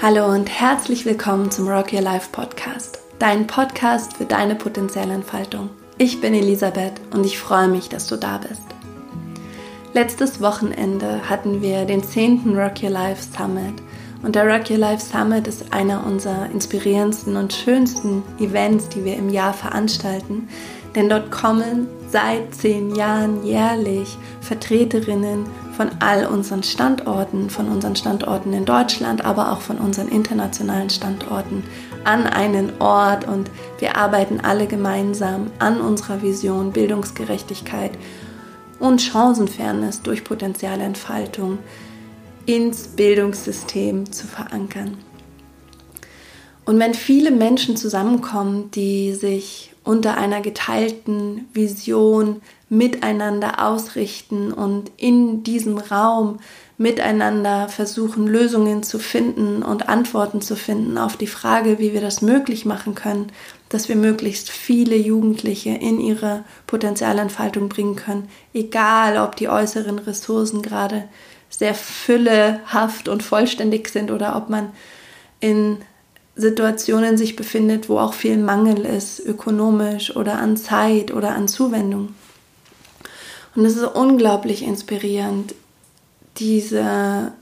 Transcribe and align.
Hallo 0.00 0.26
und 0.32 0.48
herzlich 0.48 1.04
willkommen 1.06 1.50
zum 1.50 1.66
Rock 1.66 1.92
Your 1.92 2.02
Life 2.02 2.28
Podcast, 2.30 3.00
dein 3.18 3.48
Podcast 3.48 4.16
für 4.16 4.26
deine 4.26 4.54
potenzielle 4.54 5.12
Entfaltung. 5.12 5.70
Ich 5.98 6.20
bin 6.20 6.34
Elisabeth 6.34 6.92
und 7.10 7.26
ich 7.26 7.36
freue 7.36 7.66
mich, 7.66 7.88
dass 7.88 8.06
du 8.06 8.14
da 8.14 8.38
bist. 8.38 8.62
Letztes 9.94 10.40
Wochenende 10.40 11.28
hatten 11.28 11.62
wir 11.62 11.84
den 11.84 12.04
10. 12.04 12.56
Rock 12.56 12.80
Your 12.80 12.90
Life 12.90 13.24
Summit 13.36 13.74
und 14.22 14.36
der 14.36 14.46
Rock 14.46 14.70
Your 14.70 14.78
Life 14.78 15.04
Summit 15.04 15.48
ist 15.48 15.72
einer 15.72 16.06
unserer 16.06 16.48
inspirierendsten 16.48 17.36
und 17.36 17.52
schönsten 17.52 18.22
Events, 18.38 18.88
die 18.90 19.04
wir 19.04 19.16
im 19.16 19.30
Jahr 19.30 19.52
veranstalten, 19.52 20.48
denn 20.94 21.08
dort 21.08 21.32
kommen 21.32 21.88
seit 22.08 22.54
zehn 22.54 22.94
Jahren 22.94 23.44
jährlich 23.44 24.16
Vertreterinnen 24.42 25.44
von 25.78 25.90
all 26.00 26.26
unseren 26.26 26.64
Standorten, 26.64 27.50
von 27.50 27.68
unseren 27.68 27.94
Standorten 27.94 28.52
in 28.52 28.64
Deutschland, 28.64 29.24
aber 29.24 29.52
auch 29.52 29.60
von 29.60 29.78
unseren 29.78 30.08
internationalen 30.08 30.90
Standorten 30.90 31.62
an 32.02 32.26
einen 32.26 32.80
Ort 32.80 33.28
und 33.28 33.48
wir 33.78 33.96
arbeiten 33.96 34.40
alle 34.40 34.66
gemeinsam 34.66 35.52
an 35.60 35.80
unserer 35.80 36.20
Vision 36.20 36.72
Bildungsgerechtigkeit 36.72 37.92
und 38.80 39.00
Chancenfairness 39.00 40.02
durch 40.02 40.24
Potenzialentfaltung 40.24 41.58
ins 42.44 42.88
Bildungssystem 42.88 44.10
zu 44.10 44.26
verankern. 44.26 44.98
Und 46.64 46.80
wenn 46.80 46.92
viele 46.92 47.30
Menschen 47.30 47.76
zusammenkommen, 47.76 48.72
die 48.72 49.14
sich 49.14 49.72
unter 49.84 50.16
einer 50.16 50.40
geteilten 50.40 51.46
Vision 51.52 52.42
miteinander 52.68 53.64
ausrichten 53.64 54.52
und 54.52 54.90
in 54.96 55.42
diesem 55.42 55.78
Raum 55.78 56.38
miteinander 56.76 57.68
versuchen, 57.68 58.28
Lösungen 58.28 58.84
zu 58.84 58.98
finden 59.00 59.62
und 59.62 59.88
Antworten 59.88 60.40
zu 60.40 60.54
finden 60.54 60.96
auf 60.96 61.16
die 61.16 61.26
Frage, 61.26 61.78
wie 61.80 61.92
wir 61.92 62.00
das 62.00 62.22
möglich 62.22 62.64
machen 62.64 62.94
können, 62.94 63.32
dass 63.68 63.88
wir 63.88 63.96
möglichst 63.96 64.50
viele 64.50 64.96
Jugendliche 64.96 65.70
in 65.70 65.98
ihre 66.00 66.44
Potenzialentfaltung 66.66 67.68
bringen 67.68 67.96
können, 67.96 68.28
egal 68.54 69.18
ob 69.18 69.34
die 69.34 69.48
äußeren 69.48 69.98
Ressourcen 69.98 70.62
gerade 70.62 71.08
sehr 71.50 71.74
füllehaft 71.74 73.08
und 73.08 73.22
vollständig 73.22 73.88
sind 73.88 74.10
oder 74.10 74.36
ob 74.36 74.48
man 74.48 74.70
in 75.40 75.78
Situationen 76.36 77.16
sich 77.18 77.34
befindet, 77.34 77.88
wo 77.88 77.98
auch 77.98 78.14
viel 78.14 78.36
Mangel 78.36 78.84
ist, 78.84 79.18
ökonomisch 79.18 80.14
oder 80.14 80.38
an 80.38 80.56
Zeit 80.56 81.12
oder 81.12 81.34
an 81.34 81.48
Zuwendung. 81.48 82.14
Und 83.58 83.64
es 83.64 83.76
ist 83.76 83.82
unglaublich 83.82 84.62
inspirierend, 84.62 85.52
diese, 86.36 87.32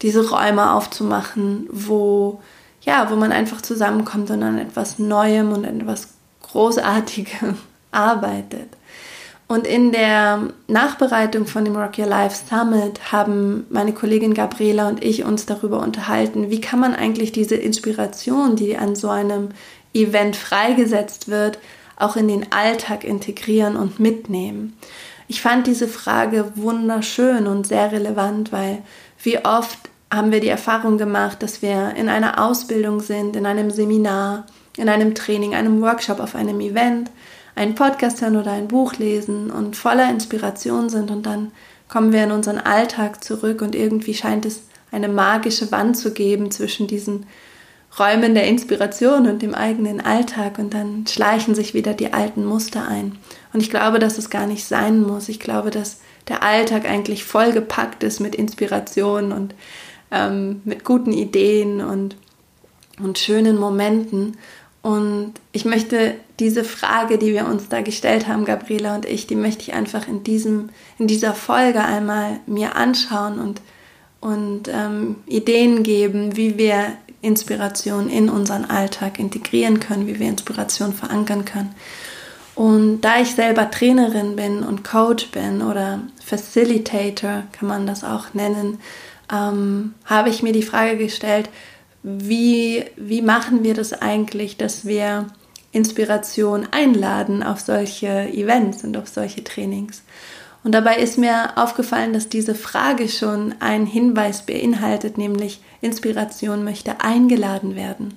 diese 0.00 0.30
Räume 0.30 0.70
aufzumachen, 0.70 1.68
wo, 1.72 2.40
ja, 2.82 3.10
wo 3.10 3.16
man 3.16 3.32
einfach 3.32 3.60
zusammenkommt 3.60 4.30
und 4.30 4.44
an 4.44 4.58
etwas 4.58 5.00
Neuem 5.00 5.50
und 5.50 5.64
etwas 5.64 6.10
Großartigem 6.42 7.58
arbeitet. 7.90 8.68
Und 9.48 9.66
in 9.66 9.90
der 9.90 10.50
Nachbereitung 10.68 11.48
von 11.48 11.64
dem 11.64 11.74
Rock 11.74 11.98
Your 11.98 12.06
Life 12.06 12.40
Summit 12.48 13.10
haben 13.10 13.66
meine 13.68 13.94
Kollegin 13.94 14.34
Gabriela 14.34 14.86
und 14.86 15.02
ich 15.02 15.24
uns 15.24 15.44
darüber 15.44 15.80
unterhalten, 15.80 16.50
wie 16.50 16.60
kann 16.60 16.78
man 16.78 16.94
eigentlich 16.94 17.32
diese 17.32 17.56
Inspiration, 17.56 18.54
die 18.54 18.76
an 18.78 18.94
so 18.94 19.08
einem 19.08 19.48
Event 19.92 20.36
freigesetzt 20.36 21.26
wird, 21.26 21.58
auch 21.96 22.14
in 22.14 22.28
den 22.28 22.52
Alltag 22.52 23.02
integrieren 23.02 23.74
und 23.74 23.98
mitnehmen. 23.98 24.78
Ich 25.32 25.40
fand 25.40 25.66
diese 25.66 25.88
Frage 25.88 26.52
wunderschön 26.56 27.46
und 27.46 27.66
sehr 27.66 27.90
relevant, 27.90 28.52
weil 28.52 28.82
wie 29.22 29.42
oft 29.42 29.78
haben 30.12 30.30
wir 30.30 30.40
die 30.40 30.48
Erfahrung 30.48 30.98
gemacht, 30.98 31.42
dass 31.42 31.62
wir 31.62 31.94
in 31.96 32.10
einer 32.10 32.44
Ausbildung 32.44 33.00
sind, 33.00 33.34
in 33.34 33.46
einem 33.46 33.70
Seminar, 33.70 34.44
in 34.76 34.90
einem 34.90 35.14
Training, 35.14 35.54
einem 35.54 35.80
Workshop, 35.80 36.20
auf 36.20 36.34
einem 36.34 36.60
Event 36.60 37.10
einen 37.54 37.74
Podcast 37.74 38.20
hören 38.20 38.36
oder 38.36 38.52
ein 38.52 38.68
Buch 38.68 38.96
lesen 38.98 39.50
und 39.50 39.74
voller 39.74 40.10
Inspiration 40.10 40.90
sind 40.90 41.10
und 41.10 41.24
dann 41.24 41.50
kommen 41.88 42.12
wir 42.12 42.24
in 42.24 42.30
unseren 42.30 42.58
Alltag 42.58 43.24
zurück 43.24 43.62
und 43.62 43.74
irgendwie 43.74 44.12
scheint 44.12 44.44
es 44.44 44.64
eine 44.90 45.08
magische 45.08 45.72
Wand 45.72 45.96
zu 45.96 46.12
geben 46.12 46.50
zwischen 46.50 46.88
diesen 46.88 47.24
Räumen 47.98 48.34
der 48.34 48.48
Inspiration 48.48 49.26
und 49.26 49.40
dem 49.40 49.54
eigenen 49.54 50.02
Alltag 50.02 50.58
und 50.58 50.74
dann 50.74 51.06
schleichen 51.06 51.54
sich 51.54 51.72
wieder 51.72 51.94
die 51.94 52.12
alten 52.12 52.44
Muster 52.44 52.86
ein. 52.86 53.18
Und 53.52 53.60
ich 53.60 53.70
glaube, 53.70 53.98
dass 53.98 54.18
es 54.18 54.30
gar 54.30 54.46
nicht 54.46 54.64
sein 54.64 55.02
muss. 55.02 55.28
Ich 55.28 55.40
glaube, 55.40 55.70
dass 55.70 55.98
der 56.28 56.42
Alltag 56.42 56.86
eigentlich 56.86 57.24
vollgepackt 57.24 58.02
ist 58.02 58.20
mit 58.20 58.34
Inspiration 58.34 59.32
und 59.32 59.54
ähm, 60.10 60.62
mit 60.64 60.84
guten 60.84 61.12
Ideen 61.12 61.80
und, 61.80 62.16
und 63.00 63.18
schönen 63.18 63.58
Momenten. 63.58 64.36
Und 64.82 65.34
ich 65.52 65.64
möchte 65.64 66.14
diese 66.40 66.64
Frage, 66.64 67.18
die 67.18 67.32
wir 67.32 67.46
uns 67.46 67.68
da 67.68 67.82
gestellt 67.82 68.26
haben, 68.26 68.44
Gabriela 68.44 68.96
und 68.96 69.06
ich, 69.06 69.26
die 69.26 69.36
möchte 69.36 69.62
ich 69.62 69.74
einfach 69.74 70.08
in, 70.08 70.24
diesem, 70.24 70.70
in 70.98 71.06
dieser 71.06 71.34
Folge 71.34 71.80
einmal 71.80 72.40
mir 72.46 72.74
anschauen 72.74 73.38
und, 73.38 73.60
und 74.20 74.68
ähm, 74.68 75.16
Ideen 75.26 75.82
geben, 75.84 76.36
wie 76.36 76.58
wir 76.58 76.94
Inspiration 77.20 78.08
in 78.08 78.28
unseren 78.28 78.64
Alltag 78.64 79.20
integrieren 79.20 79.78
können, 79.78 80.08
wie 80.08 80.18
wir 80.18 80.28
Inspiration 80.28 80.92
verankern 80.92 81.44
können. 81.44 81.72
Und 82.54 83.00
da 83.00 83.20
ich 83.20 83.34
selber 83.34 83.70
Trainerin 83.70 84.36
bin 84.36 84.62
und 84.62 84.84
Coach 84.84 85.30
bin 85.30 85.62
oder 85.62 86.00
Facilitator, 86.22 87.44
kann 87.52 87.68
man 87.68 87.86
das 87.86 88.04
auch 88.04 88.34
nennen, 88.34 88.78
ähm, 89.32 89.94
habe 90.04 90.28
ich 90.28 90.42
mir 90.42 90.52
die 90.52 90.62
Frage 90.62 90.98
gestellt, 90.98 91.48
wie, 92.02 92.84
wie 92.96 93.22
machen 93.22 93.64
wir 93.64 93.74
das 93.74 93.92
eigentlich, 93.92 94.56
dass 94.56 94.84
wir 94.84 95.26
Inspiration 95.72 96.68
einladen 96.70 97.42
auf 97.42 97.60
solche 97.60 98.28
Events 98.28 98.84
und 98.84 98.96
auf 98.96 99.08
solche 99.08 99.42
Trainings. 99.42 100.02
Und 100.64 100.72
dabei 100.72 100.96
ist 100.96 101.18
mir 101.18 101.56
aufgefallen, 101.56 102.12
dass 102.12 102.28
diese 102.28 102.54
Frage 102.54 103.08
schon 103.08 103.54
einen 103.60 103.86
Hinweis 103.86 104.46
beinhaltet, 104.46 105.18
nämlich 105.18 105.60
Inspiration 105.80 106.62
möchte 106.62 107.00
eingeladen 107.00 107.74
werden. 107.74 108.14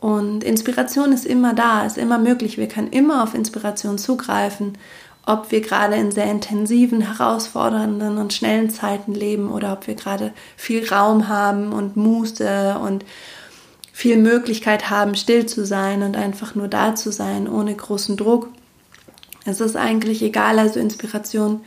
Und 0.00 0.44
Inspiration 0.44 1.12
ist 1.12 1.26
immer 1.26 1.54
da, 1.54 1.84
ist 1.84 1.98
immer 1.98 2.18
möglich. 2.18 2.56
Wir 2.56 2.68
können 2.68 2.88
immer 2.88 3.22
auf 3.24 3.34
Inspiration 3.34 3.98
zugreifen, 3.98 4.78
ob 5.26 5.50
wir 5.50 5.60
gerade 5.60 5.96
in 5.96 6.12
sehr 6.12 6.30
intensiven, 6.30 7.00
herausfordernden 7.00 8.16
und 8.16 8.32
schnellen 8.32 8.70
Zeiten 8.70 9.12
leben 9.12 9.50
oder 9.50 9.72
ob 9.72 9.86
wir 9.88 9.94
gerade 9.94 10.32
viel 10.56 10.88
Raum 10.88 11.28
haben 11.28 11.72
und 11.72 11.96
Muße 11.96 12.78
und 12.78 13.04
viel 13.92 14.16
Möglichkeit 14.16 14.88
haben, 14.88 15.16
still 15.16 15.46
zu 15.46 15.66
sein 15.66 16.04
und 16.04 16.16
einfach 16.16 16.54
nur 16.54 16.68
da 16.68 16.94
zu 16.94 17.10
sein, 17.10 17.48
ohne 17.48 17.74
großen 17.74 18.16
Druck. 18.16 18.48
Es 19.44 19.60
ist 19.60 19.76
eigentlich 19.76 20.22
egal, 20.22 20.60
also 20.60 20.78
Inspiration 20.78 21.60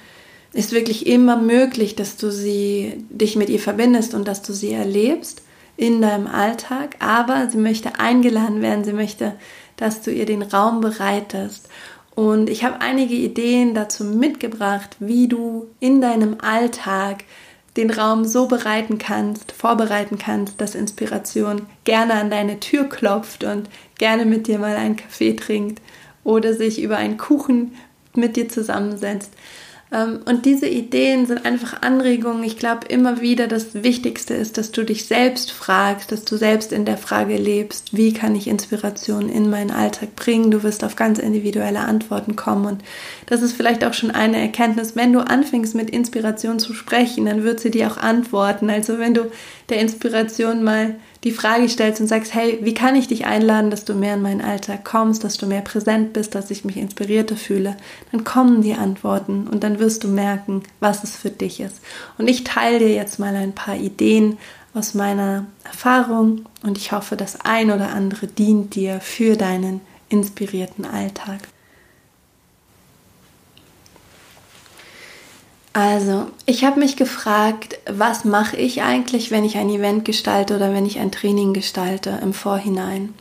ist 0.53 0.71
wirklich 0.71 1.05
immer 1.05 1.35
möglich, 1.35 1.95
dass 1.95 2.15
du 2.15 2.31
sie, 2.31 3.05
dich 3.09 3.35
mit 3.35 3.49
ihr 3.49 3.59
verbindest 3.59 4.13
und 4.13 4.27
dass 4.27 4.41
du 4.41 4.53
sie 4.53 4.71
erlebst 4.71 5.41
in 5.81 5.99
deinem 5.99 6.27
Alltag, 6.27 6.95
aber 6.99 7.49
sie 7.49 7.57
möchte 7.57 7.97
eingeladen 7.97 8.61
werden, 8.61 8.83
sie 8.83 8.93
möchte, 8.93 9.33
dass 9.77 10.03
du 10.03 10.11
ihr 10.11 10.27
den 10.27 10.43
Raum 10.43 10.79
bereitest. 10.79 11.69
Und 12.13 12.51
ich 12.51 12.63
habe 12.63 12.81
einige 12.81 13.15
Ideen 13.15 13.73
dazu 13.73 14.03
mitgebracht, 14.03 14.95
wie 14.99 15.27
du 15.27 15.65
in 15.79 15.99
deinem 15.99 16.37
Alltag 16.39 17.23
den 17.77 17.89
Raum 17.89 18.25
so 18.25 18.45
bereiten 18.45 18.99
kannst, 18.99 19.53
vorbereiten 19.53 20.19
kannst, 20.19 20.61
dass 20.61 20.75
Inspiration 20.75 21.63
gerne 21.83 22.13
an 22.13 22.29
deine 22.29 22.59
Tür 22.59 22.87
klopft 22.87 23.43
und 23.43 23.67
gerne 23.97 24.25
mit 24.25 24.45
dir 24.45 24.59
mal 24.59 24.75
einen 24.75 24.97
Kaffee 24.97 25.33
trinkt 25.33 25.81
oder 26.23 26.53
sich 26.53 26.79
über 26.79 26.97
einen 26.97 27.17
Kuchen 27.17 27.73
mit 28.13 28.35
dir 28.35 28.49
zusammensetzt. 28.49 29.31
Ähm, 29.91 30.19
und 30.25 30.45
diese 30.45 30.67
Ideen 30.67 31.25
sind 31.25 31.45
einfach 31.45 31.81
Anregungen. 31.81 32.43
Ich 32.43 32.57
glaube 32.57 32.87
immer 32.87 33.21
wieder, 33.21 33.47
das 33.47 33.83
Wichtigste 33.83 34.33
ist, 34.33 34.57
dass 34.57 34.71
du 34.71 34.83
dich 34.83 35.05
selbst 35.05 35.51
fragst, 35.51 36.11
dass 36.11 36.23
du 36.23 36.37
selbst 36.37 36.71
in 36.71 36.85
der 36.85 36.97
Frage 36.97 37.35
lebst, 37.35 37.95
wie 37.95 38.13
kann 38.13 38.35
ich 38.35 38.47
Inspiration 38.47 39.29
in 39.29 39.49
meinen 39.49 39.71
Alltag 39.71 40.15
bringen. 40.15 40.51
Du 40.51 40.63
wirst 40.63 40.83
auf 40.83 40.95
ganz 40.95 41.19
individuelle 41.19 41.79
Antworten 41.79 42.35
kommen. 42.35 42.65
Und 42.65 42.83
das 43.25 43.41
ist 43.41 43.53
vielleicht 43.53 43.83
auch 43.83 43.93
schon 43.93 44.11
eine 44.11 44.39
Erkenntnis. 44.39 44.95
Wenn 44.95 45.13
du 45.13 45.19
anfängst 45.19 45.75
mit 45.75 45.89
Inspiration 45.89 46.59
zu 46.59 46.73
sprechen, 46.73 47.25
dann 47.25 47.43
wird 47.43 47.59
sie 47.59 47.71
dir 47.71 47.91
auch 47.91 47.97
antworten. 47.97 48.69
Also 48.69 48.97
wenn 48.97 49.13
du 49.13 49.31
der 49.69 49.79
Inspiration 49.79 50.63
mal 50.63 50.95
die 51.23 51.31
Frage 51.31 51.69
stellst 51.69 52.01
und 52.01 52.07
sagst, 52.07 52.33
hey, 52.33 52.59
wie 52.61 52.73
kann 52.73 52.95
ich 52.95 53.07
dich 53.07 53.25
einladen, 53.25 53.69
dass 53.69 53.85
du 53.85 53.93
mehr 53.93 54.15
in 54.15 54.21
meinen 54.21 54.41
Alltag 54.41 54.83
kommst, 54.83 55.23
dass 55.23 55.37
du 55.37 55.45
mehr 55.45 55.61
präsent 55.61 56.13
bist, 56.13 56.33
dass 56.33 56.49
ich 56.49 56.65
mich 56.65 56.77
inspirierter 56.77 57.35
fühle, 57.35 57.77
dann 58.11 58.23
kommen 58.23 58.63
die 58.63 58.73
Antworten 58.73 59.47
und 59.47 59.63
dann 59.63 59.79
wirst 59.79 60.03
du 60.03 60.07
merken, 60.07 60.63
was 60.79 61.03
es 61.03 61.15
für 61.15 61.29
dich 61.29 61.59
ist. 61.59 61.79
Und 62.17 62.27
ich 62.27 62.43
teile 62.43 62.79
dir 62.79 62.93
jetzt 62.93 63.19
mal 63.19 63.35
ein 63.35 63.53
paar 63.53 63.75
Ideen 63.75 64.39
aus 64.73 64.93
meiner 64.93 65.45
Erfahrung 65.63 66.45
und 66.63 66.77
ich 66.77 66.91
hoffe, 66.91 67.15
das 67.17 67.41
ein 67.41 67.71
oder 67.71 67.89
andere 67.89 68.27
dient 68.27 68.73
dir 68.75 68.99
für 68.99 69.35
deinen 69.35 69.81
inspirierten 70.09 70.85
Alltag. 70.85 71.39
Also, 75.73 76.27
ich 76.45 76.65
habe 76.65 76.79
mich 76.79 76.97
gefragt, 76.97 77.79
was 77.89 78.25
mache 78.25 78.57
ich 78.57 78.81
eigentlich, 78.81 79.31
wenn 79.31 79.45
ich 79.45 79.57
ein 79.57 79.69
Event 79.69 80.03
gestalte 80.03 80.57
oder 80.57 80.73
wenn 80.73 80.85
ich 80.85 80.99
ein 80.99 81.11
Training 81.11 81.53
gestalte 81.53 82.19
im 82.21 82.33
Vorhinein? 82.33 83.13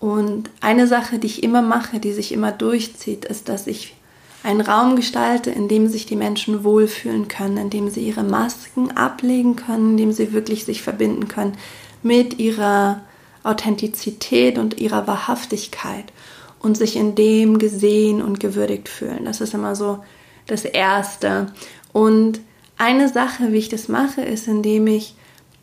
Und 0.00 0.50
eine 0.60 0.88
Sache, 0.88 1.20
die 1.20 1.28
ich 1.28 1.44
immer 1.44 1.62
mache, 1.62 2.00
die 2.00 2.12
sich 2.12 2.32
immer 2.32 2.50
durchzieht, 2.50 3.24
ist, 3.24 3.48
dass 3.48 3.68
ich 3.68 3.94
einen 4.42 4.60
Raum 4.60 4.96
gestalte, 4.96 5.50
in 5.50 5.68
dem 5.68 5.86
sich 5.86 6.06
die 6.06 6.16
Menschen 6.16 6.64
wohlfühlen 6.64 7.28
können, 7.28 7.56
in 7.56 7.70
dem 7.70 7.88
sie 7.88 8.00
ihre 8.00 8.24
Masken 8.24 8.90
ablegen 8.96 9.54
können, 9.54 9.92
in 9.92 9.96
dem 9.96 10.12
sie 10.12 10.32
wirklich 10.32 10.64
sich 10.64 10.82
verbinden 10.82 11.28
können 11.28 11.56
mit 12.02 12.40
ihrer 12.40 13.02
Authentizität 13.44 14.58
und 14.58 14.80
ihrer 14.80 15.06
Wahrhaftigkeit 15.06 16.12
und 16.58 16.76
sich 16.76 16.96
in 16.96 17.14
dem 17.14 17.58
gesehen 17.58 18.22
und 18.22 18.40
gewürdigt 18.40 18.88
fühlen. 18.88 19.24
Das 19.24 19.40
ist 19.40 19.54
immer 19.54 19.76
so 19.76 20.00
das 20.46 20.64
Erste. 20.64 21.46
Und 21.92 22.40
eine 22.78 23.08
Sache, 23.08 23.52
wie 23.52 23.58
ich 23.58 23.68
das 23.68 23.88
mache, 23.88 24.22
ist, 24.22 24.48
indem 24.48 24.86
ich 24.86 25.14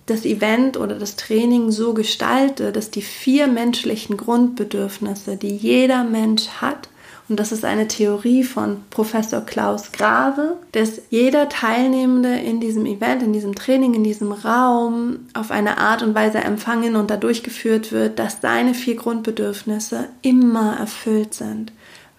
das 0.05 0.25
Event 0.25 0.77
oder 0.77 0.95
das 0.95 1.15
Training 1.15 1.71
so 1.71 1.93
gestalte, 1.93 2.71
dass 2.71 2.91
die 2.91 3.01
vier 3.01 3.47
menschlichen 3.47 4.17
Grundbedürfnisse, 4.17 5.37
die 5.37 5.55
jeder 5.55 6.03
Mensch 6.03 6.47
hat, 6.61 6.89
und 7.29 7.39
das 7.39 7.51
ist 7.51 7.63
eine 7.63 7.87
Theorie 7.87 8.43
von 8.43 8.77
Professor 8.89 9.41
Klaus 9.41 9.91
Grave, 9.91 10.57
dass 10.71 10.99
jeder 11.11 11.47
Teilnehmende 11.47 12.35
in 12.39 12.59
diesem 12.59 12.87
Event, 12.87 13.21
in 13.21 13.33
diesem 13.33 13.53
Training, 13.53 13.93
in 13.93 14.03
diesem 14.03 14.31
Raum 14.31 15.27
auf 15.35 15.51
eine 15.51 15.77
Art 15.77 16.01
und 16.01 16.15
Weise 16.15 16.39
empfangen 16.39 16.95
und 16.95 17.11
da 17.11 17.17
durchgeführt 17.17 17.91
wird, 17.91 18.17
dass 18.17 18.41
seine 18.41 18.73
vier 18.73 18.95
Grundbedürfnisse 18.95 20.07
immer 20.23 20.77
erfüllt 20.79 21.35
sind. 21.35 21.71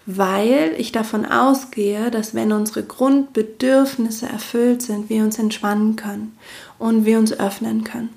Weil 0.05 0.73
ich 0.77 0.91
davon 0.91 1.25
ausgehe, 1.25 2.09
dass 2.09 2.33
wenn 2.33 2.51
unsere 2.51 2.83
Grundbedürfnisse 2.83 4.25
erfüllt 4.25 4.81
sind, 4.81 5.09
wir 5.09 5.23
uns 5.23 5.37
entspannen 5.37 5.95
können 5.95 6.35
und 6.79 7.05
wir 7.05 7.19
uns 7.19 7.31
öffnen 7.33 7.83
können. 7.83 8.09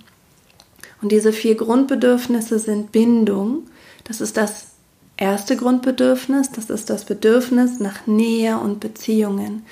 Und 1.03 1.13
diese 1.13 1.33
vier 1.33 1.55
Grundbedürfnisse 1.55 2.59
sind 2.59 2.91
Bindung, 2.91 3.65
das 4.05 4.23
ist 4.23 4.39
das 4.39 4.69
erste 5.17 5.57
Grundbedürfnis, 5.57 6.51
das 6.51 6.71
ist 6.71 6.91
das 6.91 7.05
Bedürfnis 7.05 7.79
nach 7.81 8.07
Nähe 8.07 8.59
und 8.59 8.81
Beziehungen. 8.81 9.65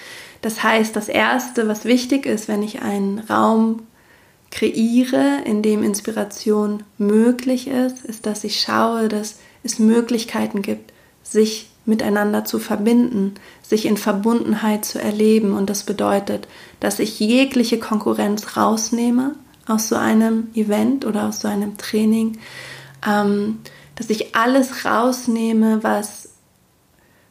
Das 0.42 0.62
heißt, 0.62 0.94
das 0.94 1.08
erste, 1.08 1.68
was 1.68 1.84
wichtig 1.84 2.26
ist, 2.26 2.48
wenn 2.48 2.62
ich 2.62 2.82
einen 2.82 3.18
Raum 3.18 3.82
kreiere, 4.50 5.38
in 5.44 5.62
dem 5.62 5.82
Inspiration 5.82 6.82
möglich 6.98 7.68
ist, 7.68 8.04
ist, 8.04 8.26
dass 8.26 8.44
ich 8.44 8.60
schaue, 8.60 9.08
dass 9.08 9.36
es 9.62 9.78
Möglichkeiten 9.78 10.60
gibt, 10.60 10.92
sich 11.22 11.70
miteinander 11.84 12.44
zu 12.44 12.58
verbinden, 12.58 13.34
sich 13.62 13.86
in 13.86 13.96
Verbundenheit 13.96 14.84
zu 14.84 15.00
erleben. 15.00 15.54
Und 15.54 15.68
das 15.68 15.84
bedeutet, 15.84 16.46
dass 16.80 16.98
ich 16.98 17.18
jegliche 17.18 17.78
Konkurrenz 17.78 18.56
rausnehme 18.56 19.34
aus 19.66 19.88
so 19.88 19.96
einem 19.96 20.48
Event 20.54 21.04
oder 21.04 21.28
aus 21.28 21.40
so 21.40 21.48
einem 21.48 21.76
Training, 21.78 22.38
ähm, 23.06 23.58
dass 23.96 24.10
ich 24.10 24.34
alles 24.34 24.84
rausnehme, 24.84 25.82
was, 25.82 26.30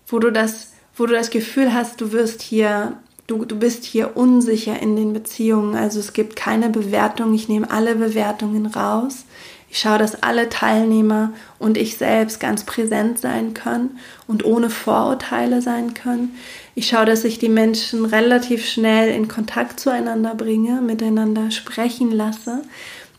wo 0.07 0.19
du 0.19 0.31
das, 0.31 0.71
wo 0.95 1.05
du 1.05 1.13
das 1.13 1.29
Gefühl 1.29 1.73
hast, 1.73 2.01
du 2.01 2.11
wirst 2.11 2.41
hier, 2.41 2.97
du, 3.27 3.45
du 3.45 3.57
bist 3.57 3.85
hier 3.85 4.15
unsicher 4.17 4.79
in 4.79 4.95
den 4.95 5.13
Beziehungen. 5.13 5.75
Also 5.75 5.99
es 5.99 6.13
gibt 6.13 6.35
keine 6.35 6.69
Bewertung. 6.69 7.33
Ich 7.33 7.47
nehme 7.47 7.71
alle 7.71 7.95
Bewertungen 7.95 8.65
raus. 8.65 9.25
Ich 9.71 9.79
schaue, 9.79 9.97
dass 9.97 10.21
alle 10.21 10.49
Teilnehmer 10.49 11.31
und 11.57 11.77
ich 11.77 11.97
selbst 11.97 12.39
ganz 12.39 12.65
präsent 12.65 13.19
sein 13.19 13.53
können 13.53 13.97
und 14.27 14.45
ohne 14.45 14.69
Vorurteile 14.69 15.61
sein 15.61 15.93
können. 15.93 16.35
Ich 16.75 16.89
schaue, 16.89 17.05
dass 17.05 17.23
ich 17.23 17.39
die 17.39 17.49
Menschen 17.49 18.05
relativ 18.05 18.65
schnell 18.65 19.09
in 19.09 19.29
Kontakt 19.29 19.79
zueinander 19.79 20.35
bringe, 20.35 20.81
miteinander 20.81 21.51
sprechen 21.51 22.11
lasse 22.11 22.61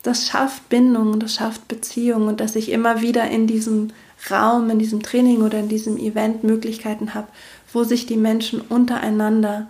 das 0.03 0.27
schafft 0.27 0.67
Bindung, 0.69 1.19
das 1.19 1.35
schafft 1.35 1.67
Beziehung 1.69 2.27
und 2.27 2.41
dass 2.41 2.55
ich 2.55 2.69
immer 2.69 3.01
wieder 3.01 3.29
in 3.29 3.47
diesem 3.47 3.91
Raum, 4.29 4.69
in 4.69 4.77
diesem 4.77 5.01
Training 5.01 5.41
oder 5.41 5.59
in 5.59 5.69
diesem 5.69 5.97
Event 5.97 6.43
Möglichkeiten 6.43 7.13
habe, 7.13 7.27
wo 7.71 7.83
sich 7.83 8.05
die 8.05 8.17
Menschen 8.17 8.61
untereinander 8.61 9.67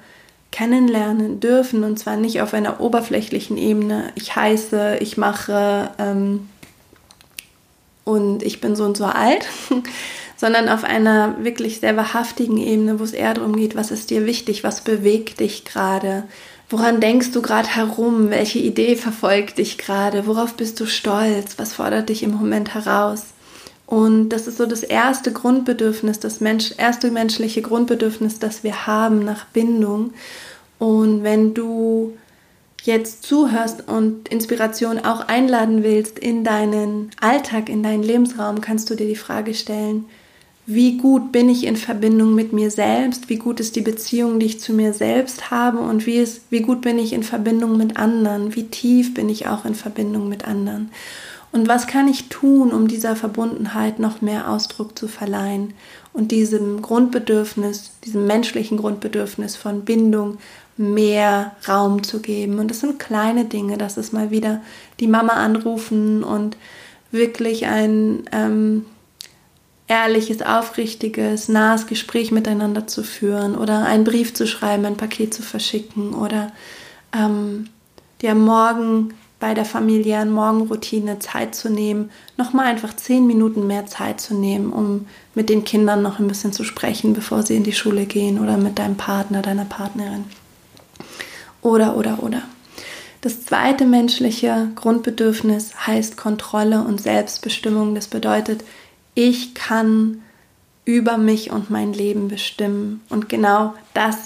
kennenlernen 0.51 1.39
dürfen 1.39 1.83
und 1.83 1.97
zwar 1.97 2.17
nicht 2.17 2.41
auf 2.41 2.53
einer 2.53 2.79
oberflächlichen 2.79 3.57
Ebene. 3.57 4.11
Ich 4.15 4.35
heiße, 4.35 4.97
ich 4.99 5.17
mache 5.17 5.91
ähm, 5.99 6.49
und 8.03 8.43
ich 8.43 8.61
bin 8.61 8.75
so 8.75 8.83
und 8.83 8.97
so 8.97 9.05
alt, 9.05 9.45
sondern 10.37 10.69
auf 10.69 10.83
einer 10.83 11.43
wirklich 11.43 11.79
sehr 11.79 11.95
wahrhaftigen 11.95 12.57
Ebene, 12.57 12.99
wo 12.99 13.03
es 13.03 13.13
eher 13.13 13.33
darum 13.33 13.55
geht, 13.55 13.75
was 13.75 13.91
ist 13.91 14.09
dir 14.09 14.25
wichtig, 14.25 14.63
was 14.63 14.81
bewegt 14.81 15.39
dich 15.39 15.65
gerade, 15.65 16.23
Woran 16.73 16.99
denkst 16.99 17.29
du 17.33 17.43
gerade 17.43 17.67
herum? 17.67 18.31
Welche 18.31 18.57
Idee 18.57 18.95
verfolgt 18.95 19.59
dich 19.59 19.77
gerade? 19.77 20.25
Worauf 20.25 20.55
bist 20.55 20.79
du 20.79 20.87
stolz? 20.87 21.59
Was 21.59 21.73
fordert 21.73 22.09
dich 22.09 22.23
im 22.23 22.31
Moment 22.31 22.73
heraus? 22.73 23.25
Und 23.85 24.29
das 24.29 24.47
ist 24.47 24.57
so 24.57 24.65
das 24.65 24.81
erste 24.81 25.31
Grundbedürfnis, 25.31 26.19
das 26.19 26.39
Mensch, 26.39 26.73
erste 26.77 27.11
menschliche 27.11 27.61
Grundbedürfnis, 27.61 28.39
das 28.39 28.63
wir 28.63 28.87
haben 28.87 29.23
nach 29.23 29.45
Bindung. 29.45 30.15
Und 30.79 31.23
wenn 31.23 31.53
du 31.53 32.17
jetzt 32.83 33.23
zuhörst 33.23 33.87
und 33.87 34.27
Inspiration 34.27 34.99
auch 34.99 35.27
einladen 35.27 35.83
willst 35.83 36.19
in 36.19 36.43
deinen 36.43 37.11
Alltag, 37.19 37.69
in 37.69 37.81
deinen 37.81 38.03
Lebensraum, 38.03 38.61
kannst 38.61 38.89
du 38.89 38.95
dir 38.95 39.07
die 39.07 39.15
Frage 39.15 39.53
stellen, 39.53 40.05
wie 40.65 40.97
gut 40.97 41.33
bin 41.33 41.49
ich 41.49 41.65
in 41.65 41.75
Verbindung 41.75 42.35
mit 42.35 42.53
mir 42.53 42.71
selbst, 42.71 43.27
wie 43.27 43.35
gut 43.35 43.59
ist 43.59 43.75
die 43.75 43.81
Beziehung, 43.81 44.39
die 44.39 44.45
ich 44.45 44.61
zu 44.61 44.71
mir 44.71 44.93
selbst 44.93 45.51
habe? 45.51 45.79
Und 45.79 46.05
wie, 46.05 46.17
ist, 46.17 46.43
wie 46.51 46.61
gut 46.61 46.81
bin 46.81 46.99
ich 46.99 47.11
in 47.11 47.23
Verbindung 47.23 47.75
mit 47.75 47.97
anderen, 47.97 48.55
wie 48.55 48.63
tief 48.63 49.13
bin 49.13 49.27
ich 49.27 49.47
auch 49.47 49.65
in 49.65 49.75
Verbindung 49.75 50.29
mit 50.29 50.47
anderen. 50.47 50.89
Und 51.51 51.67
was 51.67 51.85
kann 51.85 52.07
ich 52.07 52.29
tun, 52.29 52.71
um 52.71 52.87
dieser 52.87 53.15
Verbundenheit 53.15 53.99
noch 53.99 54.21
mehr 54.21 54.49
Ausdruck 54.49 54.97
zu 54.97 55.07
verleihen 55.07 55.73
und 56.13 56.31
diesem 56.31 56.81
Grundbedürfnis, 56.81 57.91
diesem 58.05 58.25
menschlichen 58.25 58.77
Grundbedürfnis 58.77 59.55
von 59.55 59.81
Bindung 59.81 60.37
mehr 60.77 61.55
Raum 61.67 62.03
zu 62.03 62.19
geben. 62.21 62.59
Und 62.59 62.69
das 62.69 62.79
sind 62.79 62.99
kleine 62.99 63.45
Dinge, 63.45 63.77
das 63.77 63.97
ist 63.97 64.13
mal 64.13 64.31
wieder 64.31 64.61
die 64.99 65.07
Mama 65.07 65.33
anrufen 65.33 66.23
und 66.23 66.57
wirklich 67.11 67.67
ein 67.67 68.23
ähm, 68.31 68.85
ehrliches, 69.87 70.41
aufrichtiges, 70.41 71.49
nahes 71.49 71.87
Gespräch 71.87 72.31
miteinander 72.31 72.87
zu 72.87 73.03
führen 73.03 73.55
oder 73.55 73.85
einen 73.85 74.03
Brief 74.03 74.33
zu 74.33 74.47
schreiben, 74.47 74.85
ein 74.85 74.97
Paket 74.97 75.33
zu 75.33 75.43
verschicken 75.43 76.13
oder 76.13 76.51
ähm, 77.15 77.69
dir 78.21 78.33
morgen 78.33 79.13
bei 79.39 79.53
der 79.53 79.65
familiären 79.65 80.31
Morgenroutine 80.31 81.19
Zeit 81.19 81.53
zu 81.53 81.69
nehmen, 81.69 82.11
nochmal 82.37 82.67
einfach 82.67 82.95
zehn 82.95 83.27
Minuten 83.27 83.67
mehr 83.67 83.85
Zeit 83.85 84.21
zu 84.21 84.33
nehmen, 84.33 84.71
um 84.71 85.05
mit 85.35 85.49
den 85.49 85.65
Kindern 85.65 86.01
noch 86.01 86.17
ein 86.17 86.29
bisschen 86.29 86.53
zu 86.53 86.63
sprechen, 86.63 87.13
bevor 87.13 87.43
sie 87.43 87.57
in 87.57 87.63
die 87.63 87.73
Schule 87.73 88.05
gehen 88.05 88.39
oder 88.39 88.55
mit 88.55 88.79
deinem 88.79 88.95
Partner, 88.95 89.41
deiner 89.41 89.65
Partnerin. 89.65 90.23
Oder, 91.63 91.97
oder, 91.97 92.21
oder. 92.21 92.43
Das 93.21 93.45
zweite 93.45 93.85
menschliche 93.85 94.69
Grundbedürfnis 94.75 95.87
heißt 95.87 96.17
Kontrolle 96.17 96.83
und 96.83 97.01
Selbstbestimmung. 97.01 97.95
Das 97.95 98.07
bedeutet, 98.07 98.65
ich 99.15 99.55
kann 99.55 100.21
über 100.83 101.17
mich 101.17 101.49
und 101.51 101.69
mein 101.69 101.93
Leben 101.93 102.27
bestimmen. 102.27 103.01
Und 103.09 103.29
genau 103.29 103.73
das 103.93 104.17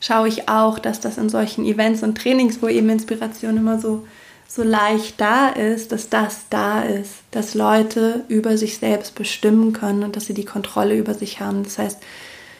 schaue 0.00 0.28
ich 0.28 0.48
auch, 0.48 0.78
dass 0.78 1.00
das 1.00 1.18
in 1.18 1.28
solchen 1.28 1.66
Events 1.66 2.02
und 2.02 2.16
Trainings, 2.16 2.62
wo 2.62 2.68
eben 2.68 2.88
Inspiration 2.88 3.58
immer 3.58 3.78
so, 3.78 4.06
so 4.48 4.62
leicht 4.62 5.20
da 5.20 5.48
ist, 5.48 5.92
dass 5.92 6.08
das 6.08 6.46
da 6.48 6.80
ist, 6.80 7.12
dass 7.32 7.54
Leute 7.54 8.24
über 8.28 8.56
sich 8.56 8.78
selbst 8.78 9.14
bestimmen 9.14 9.74
können 9.74 10.02
und 10.02 10.16
dass 10.16 10.26
sie 10.26 10.34
die 10.34 10.46
Kontrolle 10.46 10.96
über 10.96 11.12
sich 11.12 11.40
haben. 11.40 11.64
Das 11.64 11.76
heißt, 11.76 11.98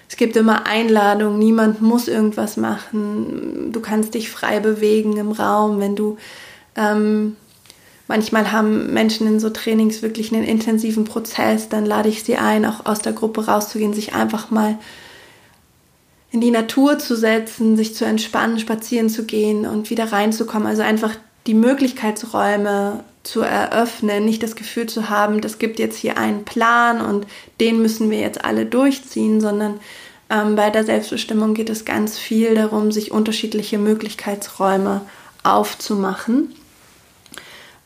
es 0.09 0.17
gibt 0.17 0.37
immer 0.37 0.67
Einladungen, 0.67 1.39
niemand 1.39 1.83
muss 1.83 2.09
irgendwas 2.09 2.57
machen. 2.57 3.71
Du 3.73 3.81
kannst 3.81 4.15
dich 4.15 4.31
frei 4.31 4.61
bewegen 4.61 5.17
im 5.17 5.33
Raum, 5.33 5.81
wenn 5.81 5.97
du 5.97 6.17
ähm, 6.77 7.37
Manchmal 8.09 8.53
haben 8.53 8.93
Menschen 8.93 9.27
in 9.27 9.41
so 9.41 9.51
Trainings 9.51 10.01
wirklich 10.01 10.33
einen 10.33 10.45
intensiven 10.45 11.05
Prozess. 11.05 11.69
Dann 11.69 11.85
lade 11.85 12.09
ich 12.09 12.23
sie 12.23 12.37
ein, 12.37 12.65
auch 12.65 12.87
aus 12.87 13.01
der 13.01 13.13
Gruppe 13.13 13.47
rauszugehen, 13.47 13.95
sich 13.95 14.15
einfach 14.15 14.51
mal 14.51 14.79
in 16.31 16.41
die 16.41 16.53
Natur 16.53 16.99
zu 16.99 17.17
setzen, 17.17 17.77
sich 17.77 17.97
zu 17.97 18.05
entspannen, 18.05 18.61
spazieren 18.61 19.09
zu 19.09 19.25
gehen 19.25 19.67
und 19.67 19.91
wieder 19.91 20.13
reinzukommen. 20.13 20.69
Also 20.69 20.83
einfach 20.83 21.17
die 21.49 21.55
Möglichkeitsräume 21.55 23.03
zu 23.27 23.41
eröffnen, 23.41 24.25
nicht 24.25 24.43
das 24.43 24.57
Gefühl 24.57 24.87
zu 24.87 25.09
haben, 25.09 25.41
das 25.41 25.59
gibt 25.59 25.79
jetzt 25.79 25.97
hier 25.97 26.17
einen 26.17 26.45
Plan 26.45 27.01
und 27.01 27.27
den 27.61 27.83
müssen 27.83 28.11
wir 28.11 28.21
jetzt 28.21 28.45
alle 28.45 28.67
durchziehen, 28.67 29.41
sondern 29.41 29.81
ähm, 30.31 30.57
bei 30.57 30.71
der 30.71 30.85
Selbstbestimmung 30.85 31.55
geht 31.55 31.71
es 31.71 31.85
ganz 31.85 32.19
viel 32.19 32.55
darum, 32.55 32.93
sich 32.93 33.13
unterschiedliche 33.13 33.79
Möglichkeitsräume 33.79 35.03
aufzumachen 35.43 36.55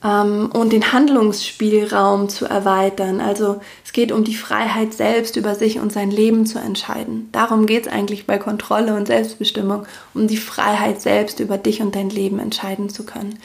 ähm, 0.02 0.50
und 0.52 0.72
den 0.72 0.92
Handlungsspielraum 0.92 2.28
zu 2.28 2.46
erweitern. 2.46 3.20
Also 3.20 3.60
es 3.84 3.92
geht 3.92 4.12
um 4.12 4.24
die 4.24 4.34
Freiheit 4.34 4.94
selbst 4.94 5.36
über 5.36 5.54
sich 5.54 5.78
und 5.78 5.92
sein 5.92 6.10
Leben 6.10 6.46
zu 6.46 6.58
entscheiden. 6.58 7.28
Darum 7.32 7.66
geht 7.66 7.86
es 7.86 7.92
eigentlich 7.92 8.26
bei 8.26 8.38
Kontrolle 8.38 8.94
und 8.94 9.06
Selbstbestimmung, 9.06 9.86
um 10.14 10.26
die 10.26 10.38
Freiheit 10.38 11.02
selbst 11.02 11.40
über 11.40 11.58
dich 11.58 11.82
und 11.82 11.94
dein 11.94 12.10
Leben 12.10 12.38
entscheiden 12.38 12.88
zu 12.88 13.04
können. 13.04 13.38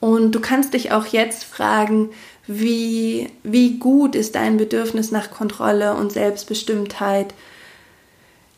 Und 0.00 0.32
du 0.32 0.40
kannst 0.40 0.74
dich 0.74 0.92
auch 0.92 1.06
jetzt 1.06 1.44
fragen, 1.44 2.10
wie, 2.46 3.30
wie 3.42 3.78
gut 3.78 4.14
ist 4.14 4.34
dein 4.34 4.56
Bedürfnis 4.56 5.10
nach 5.10 5.30
Kontrolle 5.30 5.94
und 5.94 6.12
Selbstbestimmtheit 6.12 7.34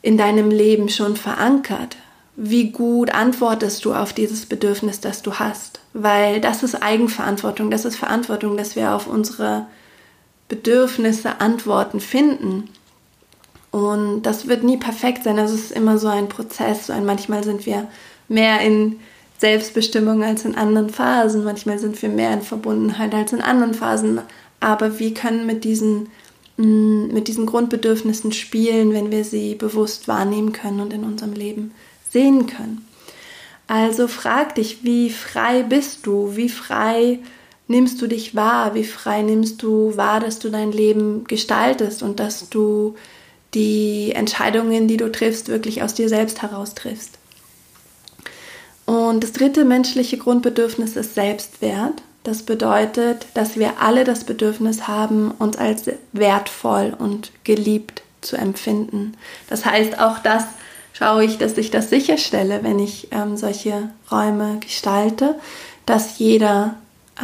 in 0.02 0.16
deinem 0.16 0.50
Leben 0.50 0.88
schon 0.88 1.16
verankert? 1.16 1.96
Wie 2.36 2.70
gut 2.70 3.10
antwortest 3.10 3.84
du 3.84 3.92
auf 3.92 4.12
dieses 4.12 4.46
Bedürfnis, 4.46 5.00
das 5.00 5.22
du 5.22 5.34
hast? 5.34 5.80
Weil 5.92 6.40
das 6.40 6.62
ist 6.62 6.82
Eigenverantwortung, 6.82 7.70
das 7.70 7.84
ist 7.84 7.96
Verantwortung, 7.96 8.56
dass 8.56 8.76
wir 8.76 8.92
auf 8.92 9.06
unsere 9.06 9.66
Bedürfnisse 10.48 11.40
Antworten 11.40 12.00
finden. 12.00 12.68
Und 13.70 14.22
das 14.22 14.48
wird 14.48 14.62
nie 14.62 14.76
perfekt 14.76 15.24
sein. 15.24 15.36
Das 15.36 15.52
ist 15.52 15.72
immer 15.72 15.98
so 15.98 16.08
ein 16.08 16.28
Prozess. 16.28 16.90
Und 16.90 17.04
manchmal 17.04 17.44
sind 17.44 17.66
wir 17.66 17.88
mehr 18.28 18.60
in 18.60 19.00
Selbstbestimmung 19.40 20.22
als 20.22 20.44
in 20.44 20.54
anderen 20.54 20.90
Phasen. 20.90 21.44
Manchmal 21.44 21.78
sind 21.78 22.00
wir 22.02 22.10
mehr 22.10 22.32
in 22.32 22.42
Verbundenheit 22.42 23.14
als 23.14 23.32
in 23.32 23.40
anderen 23.40 23.72
Phasen. 23.72 24.20
Aber 24.60 24.98
wir 24.98 25.14
können 25.14 25.46
mit 25.46 25.64
diesen, 25.64 26.10
mm, 26.58 27.06
mit 27.06 27.26
diesen 27.26 27.46
Grundbedürfnissen 27.46 28.32
spielen, 28.32 28.92
wenn 28.92 29.10
wir 29.10 29.24
sie 29.24 29.54
bewusst 29.54 30.08
wahrnehmen 30.08 30.52
können 30.52 30.80
und 30.80 30.92
in 30.92 31.04
unserem 31.04 31.32
Leben 31.32 31.72
sehen 32.10 32.46
können. 32.46 32.86
Also 33.66 34.08
frag 34.08 34.56
dich, 34.56 34.84
wie 34.84 35.08
frei 35.08 35.62
bist 35.62 36.04
du? 36.04 36.36
Wie 36.36 36.50
frei 36.50 37.20
nimmst 37.66 38.02
du 38.02 38.08
dich 38.08 38.34
wahr? 38.34 38.74
Wie 38.74 38.84
frei 38.84 39.22
nimmst 39.22 39.62
du 39.62 39.96
wahr, 39.96 40.20
dass 40.20 40.38
du 40.38 40.50
dein 40.50 40.72
Leben 40.72 41.24
gestaltest 41.24 42.02
und 42.02 42.20
dass 42.20 42.50
du 42.50 42.94
die 43.54 44.12
Entscheidungen, 44.14 44.86
die 44.86 44.98
du 44.98 45.10
triffst, 45.10 45.48
wirklich 45.48 45.82
aus 45.82 45.94
dir 45.94 46.10
selbst 46.10 46.42
heraus 46.42 46.74
triffst? 46.74 47.19
Und 48.90 49.22
das 49.22 49.30
dritte 49.30 49.64
menschliche 49.64 50.18
Grundbedürfnis 50.18 50.96
ist 50.96 51.14
Selbstwert. 51.14 52.02
Das 52.24 52.42
bedeutet, 52.42 53.24
dass 53.34 53.56
wir 53.56 53.80
alle 53.80 54.02
das 54.02 54.24
Bedürfnis 54.24 54.88
haben, 54.88 55.30
uns 55.38 55.56
als 55.56 55.84
wertvoll 56.12 56.96
und 56.98 57.30
geliebt 57.44 58.02
zu 58.20 58.36
empfinden. 58.36 59.16
Das 59.48 59.64
heißt, 59.64 60.00
auch 60.00 60.18
das 60.18 60.42
schaue 60.92 61.24
ich, 61.24 61.38
dass 61.38 61.56
ich 61.56 61.70
das 61.70 61.88
sicherstelle, 61.88 62.64
wenn 62.64 62.80
ich 62.80 63.06
ähm, 63.12 63.36
solche 63.36 63.90
Räume 64.10 64.58
gestalte, 64.58 65.36
dass 65.86 66.18
jeder 66.18 66.74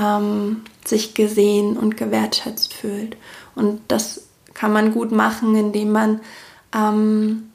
ähm, 0.00 0.62
sich 0.84 1.14
gesehen 1.14 1.76
und 1.76 1.96
gewertschätzt 1.96 2.74
fühlt. 2.74 3.16
Und 3.56 3.80
das 3.88 4.28
kann 4.54 4.72
man 4.72 4.92
gut 4.92 5.10
machen, 5.10 5.56
indem 5.56 5.90
man 5.90 6.20
ähm, 6.72 7.50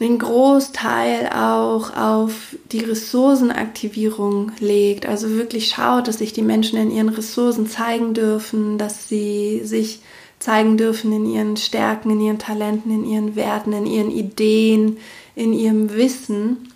einen 0.00 0.18
Großteil 0.18 1.28
auch 1.28 1.96
auf 1.96 2.56
die 2.70 2.80
Ressourcenaktivierung 2.80 4.52
legt. 4.60 5.06
Also 5.06 5.30
wirklich 5.30 5.68
schaut, 5.70 6.06
dass 6.06 6.18
sich 6.18 6.32
die 6.32 6.42
Menschen 6.42 6.78
in 6.78 6.90
ihren 6.90 7.08
Ressourcen 7.08 7.66
zeigen 7.66 8.14
dürfen, 8.14 8.78
dass 8.78 9.08
sie 9.08 9.62
sich 9.64 10.00
zeigen 10.38 10.76
dürfen 10.76 11.12
in 11.12 11.26
ihren 11.26 11.56
Stärken, 11.56 12.10
in 12.10 12.20
ihren 12.20 12.38
Talenten, 12.38 12.92
in 12.92 13.04
ihren 13.04 13.34
Werten, 13.34 13.72
in 13.72 13.86
ihren 13.86 14.10
Ideen, 14.10 14.98
in 15.34 15.52
ihrem 15.52 15.92
Wissen 15.94 16.72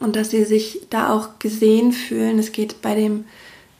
und 0.00 0.16
dass 0.16 0.30
sie 0.30 0.44
sich 0.44 0.80
da 0.90 1.10
auch 1.10 1.38
gesehen 1.38 1.92
fühlen. 1.92 2.40
Es 2.40 2.50
geht 2.50 2.82
bei 2.82 2.96
dem, 2.96 3.24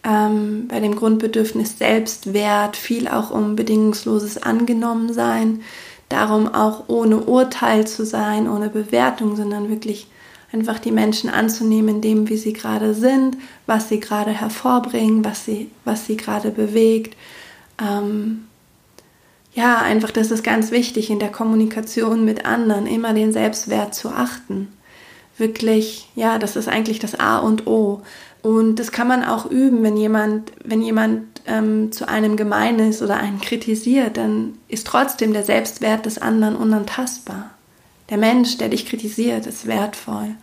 ähm, 0.05 0.69
bei 0.69 0.79
dem 0.79 0.95
Grundbedürfnis 0.95 1.79
Selbstwert 1.79 2.77
viel 2.77 3.09
auch 3.09 3.33
um 3.33 3.57
bedingungsloses 3.57 4.41
Angenommensein, 4.41 5.63
darum 6.13 6.53
auch 6.53 6.85
ohne 6.89 7.19
Urteil 7.19 7.87
zu 7.87 8.05
sein, 8.05 8.49
ohne 8.49 8.69
Bewertung, 8.69 9.35
sondern 9.35 9.69
wirklich 9.71 10.07
einfach 10.53 10.79
die 10.79 10.93
Menschen 10.93 11.31
anzunehmen, 11.31 12.01
dem, 12.01 12.29
wie 12.29 12.37
sie 12.37 12.53
gerade 12.53 12.95
sind, 12.95 13.39
was 13.67 13.89
sie 13.89 14.01
gerade 14.01 14.31
hervorbringen, 14.31 15.25
was 15.25 15.45
sie, 15.47 15.71
was 15.85 16.07
sie 16.07 16.17
gerade 16.17 16.51
bewegt. 16.51 17.17
Ähm, 17.81 18.45
ja, 19.55 19.79
einfach, 19.79 20.11
das 20.11 20.31
ist 20.31 20.45
ganz 20.45 20.71
wichtig 20.71 21.11
in 21.11 21.19
der 21.19 21.33
Kommunikation 21.33 22.25
mit 22.25 22.45
anderen, 22.45 22.87
immer 22.87 23.15
den 23.15 23.33
Selbstwert 23.33 23.95
zu 23.95 24.11
achten. 24.11 24.69
Wirklich, 25.39 26.11
ja, 26.15 26.39
das 26.39 26.57
ist 26.57 26.69
eigentlich 26.69 26.99
das 26.99 27.19
A 27.19 27.39
und 27.39 27.67
O. 27.67 28.03
Und 28.43 28.77
das 28.77 28.93
kann 28.93 29.09
man 29.09 29.25
auch 29.25 29.51
üben, 29.51 29.83
wenn 29.83 29.97
jemand, 29.97 30.53
wenn 30.65 30.83
jemand 30.83 31.32
ähm, 31.47 31.93
zu 31.93 32.09
einem 32.09 32.37
gemein 32.37 32.79
ist 32.79 33.03
oder 33.03 33.17
einen 33.17 33.41
kritisiert, 33.41 34.17
dann 34.17 34.59
ist 34.69 34.87
trotzdem 34.87 35.33
der 35.33 35.45
Selbstwert 35.45 36.07
des 36.07 36.19
anderen 36.19 36.57
unantastbar. 36.57 37.51
Der 38.11 38.19
Mensch, 38.19 38.59
der 38.59 38.69
dich 38.69 38.87
kritisiert, 38.87 39.47
ist 39.47 39.67
wertvoll. 39.67 40.35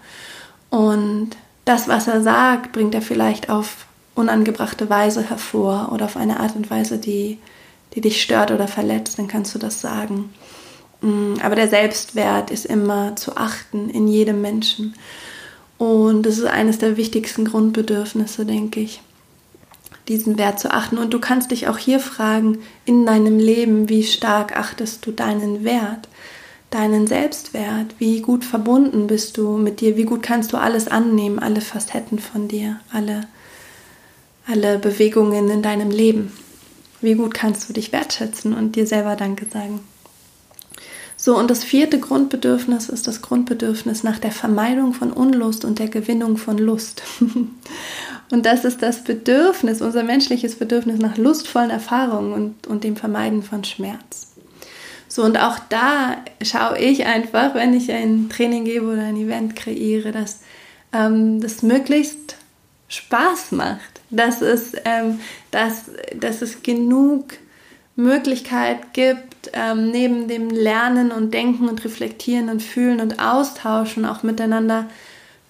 Und 0.70 1.32
das, 1.66 1.88
was 1.88 2.08
er 2.08 2.22
sagt, 2.22 2.72
bringt 2.72 2.96
er 2.96 3.02
vielleicht 3.02 3.50
auf 3.50 3.86
unangebrachte 4.16 4.90
Weise 4.90 5.30
hervor 5.30 5.90
oder 5.92 6.06
auf 6.06 6.18
eine 6.18 6.40
Art 6.40 6.56
und 6.56 6.70
Weise, 6.70 6.98
die 6.98 7.38
die 7.96 8.02
dich 8.02 8.22
stört 8.22 8.52
oder 8.52 8.68
verletzt, 8.68 9.18
dann 9.18 9.28
kannst 9.28 9.54
du 9.56 9.60
das 9.60 9.82
sagen. 9.82 10.30
Mm, 11.02 11.36
aber 11.42 11.56
der 11.56 11.68
Selbstwert 11.68 12.52
ist 12.52 12.66
immer 12.66 13.16
zu 13.16 13.38
achten 13.38 13.90
in 13.90 14.08
jedem 14.08 14.42
Menschen. 14.42 14.96
Und 15.78 16.24
das 16.24 16.38
ist 16.38 16.46
eines 16.46 16.78
der 16.78 16.98
wichtigsten 16.98 17.46
Grundbedürfnisse, 17.46 18.46
denke 18.46 18.82
ich, 18.82 19.02
diesen 20.10 20.38
Wert 20.38 20.60
zu 20.60 20.72
achten. 20.72 20.98
Und 20.98 21.14
du 21.14 21.20
kannst 21.20 21.52
dich 21.52 21.68
auch 21.68 21.78
hier 21.78 22.00
fragen, 22.00 22.58
in 22.86 23.06
deinem 23.06 23.40
Leben, 23.40 23.88
wie 23.88 24.04
stark 24.04 24.58
achtest 24.58 25.06
du 25.06 25.12
deinen 25.12 25.64
Wert, 25.64 26.10
deinen 26.72 27.08
Selbstwert? 27.08 27.96
Wie 28.00 28.22
gut 28.22 28.44
verbunden 28.44 29.08
bist 29.08 29.38
du 29.38 29.58
mit 29.58 29.80
dir? 29.80 29.96
Wie 29.96 30.04
gut 30.04 30.24
kannst 30.24 30.52
du 30.52 30.58
alles 30.58 30.88
annehmen, 30.88 31.40
alle 31.40 31.62
Facetten 31.62 32.20
von 32.20 32.48
dir, 32.48 32.80
alle, 32.92 33.28
alle 34.46 34.80
Bewegungen 34.80 35.50
in 35.50 35.62
deinem 35.62 35.92
Leben? 35.92 36.34
Wie 37.02 37.14
gut 37.14 37.34
kannst 37.34 37.70
du 37.70 37.74
dich 37.74 37.92
wertschätzen 37.94 38.54
und 38.54 38.76
dir 38.76 38.86
selber 38.86 39.16
Danke 39.16 39.46
sagen? 39.46 39.80
So, 41.16 41.38
und 41.38 41.52
das 41.52 41.66
vierte 41.66 42.00
Grundbedürfnis 42.00 42.88
ist 42.88 43.06
das 43.06 43.22
Grundbedürfnis 43.22 44.04
nach 44.04 44.20
der 44.20 44.32
Vermeidung 44.32 44.94
von 44.94 45.12
Unlust 45.12 45.66
und 45.66 45.78
der 45.78 45.90
Gewinnung 45.90 46.38
von 46.38 46.58
Lust. 46.58 47.04
und 48.32 48.46
das 48.46 48.66
ist 48.66 48.82
das 48.82 49.04
Bedürfnis, 49.04 49.82
unser 49.82 50.04
menschliches 50.04 50.56
Bedürfnis 50.56 51.00
nach 51.00 51.18
lustvollen 51.18 51.70
Erfahrungen 51.70 52.34
und, 52.34 52.68
und 52.68 52.84
dem 52.84 52.96
Vermeiden 52.96 53.44
von 53.44 53.64
Schmerz. 53.64 54.34
So, 55.08 55.24
und 55.24 55.38
auch 55.38 55.58
da 55.70 56.18
schaue 56.42 56.78
ich 56.78 57.06
einfach, 57.06 57.56
wenn 57.56 57.74
ich 57.74 57.92
ein 57.92 58.30
Training 58.30 58.66
gebe 58.66 58.86
oder 58.86 59.04
ein 59.04 59.18
Event 59.18 59.56
kreiere, 59.56 60.12
dass 60.12 60.42
ähm, 60.94 61.42
das 61.42 61.64
möglichst 61.64 62.36
Spaß 62.88 63.52
macht 63.52 64.00
dass 64.10 64.42
es, 64.42 64.74
ähm, 64.86 65.20
dass, 65.52 65.92
dass 66.16 66.42
es 66.42 66.64
genug 66.64 67.34
Möglichkeit 67.96 68.94
gibt, 68.94 69.52
ähm, 69.54 69.92
neben 69.92 70.28
dem 70.28 70.50
Lernen 70.50 71.12
und 71.12 71.34
Denken 71.34 71.68
und 71.68 71.84
Reflektieren 71.84 72.50
und 72.50 72.62
Fühlen 72.62 73.02
und 73.02 73.20
Austauschen 73.20 74.06
auch 74.06 74.24
miteinander 74.24 74.88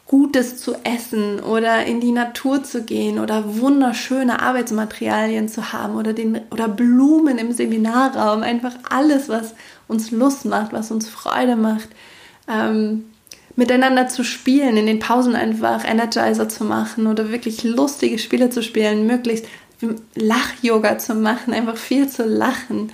Gutes 0.10 0.58
zu 0.58 0.74
essen 0.84 1.40
oder 1.40 1.86
in 1.86 2.02
die 2.02 2.12
Natur 2.12 2.64
zu 2.64 2.82
gehen 2.84 3.20
oder 3.20 3.60
wunderschöne 3.60 4.42
Arbeitsmaterialien 4.42 5.48
zu 5.48 5.72
haben 5.72 5.96
oder, 5.96 6.14
den, 6.14 6.42
oder 6.50 6.68
Blumen 6.68 7.38
im 7.38 7.52
Seminarraum, 7.52 8.42
einfach 8.42 8.74
alles, 8.90 9.30
was 9.30 9.54
uns 9.88 10.10
Lust 10.10 10.46
macht, 10.46 10.74
was 10.74 10.90
uns 10.90 11.08
Freude 11.08 11.56
macht. 11.56 11.90
Ähm, 12.48 13.06
miteinander 13.56 14.08
zu 14.08 14.24
spielen, 14.24 14.78
in 14.78 14.88
den 14.88 14.98
Pausen 14.98 15.36
einfach 15.36 15.88
Energizer 15.88 16.50
zu 16.50 16.64
machen 16.64 17.06
oder 17.06 17.32
wirklich 17.32 17.64
lustige 17.64 18.18
Spiele 18.18 18.50
zu 18.50 18.64
spielen, 18.64 19.06
möglichst 19.06 19.46
Lach-Yoga 20.16 20.98
zu 20.98 21.14
machen, 21.14 21.54
einfach 21.54 21.78
viel 21.78 22.10
zu 22.10 22.24
lachen. 22.24 22.92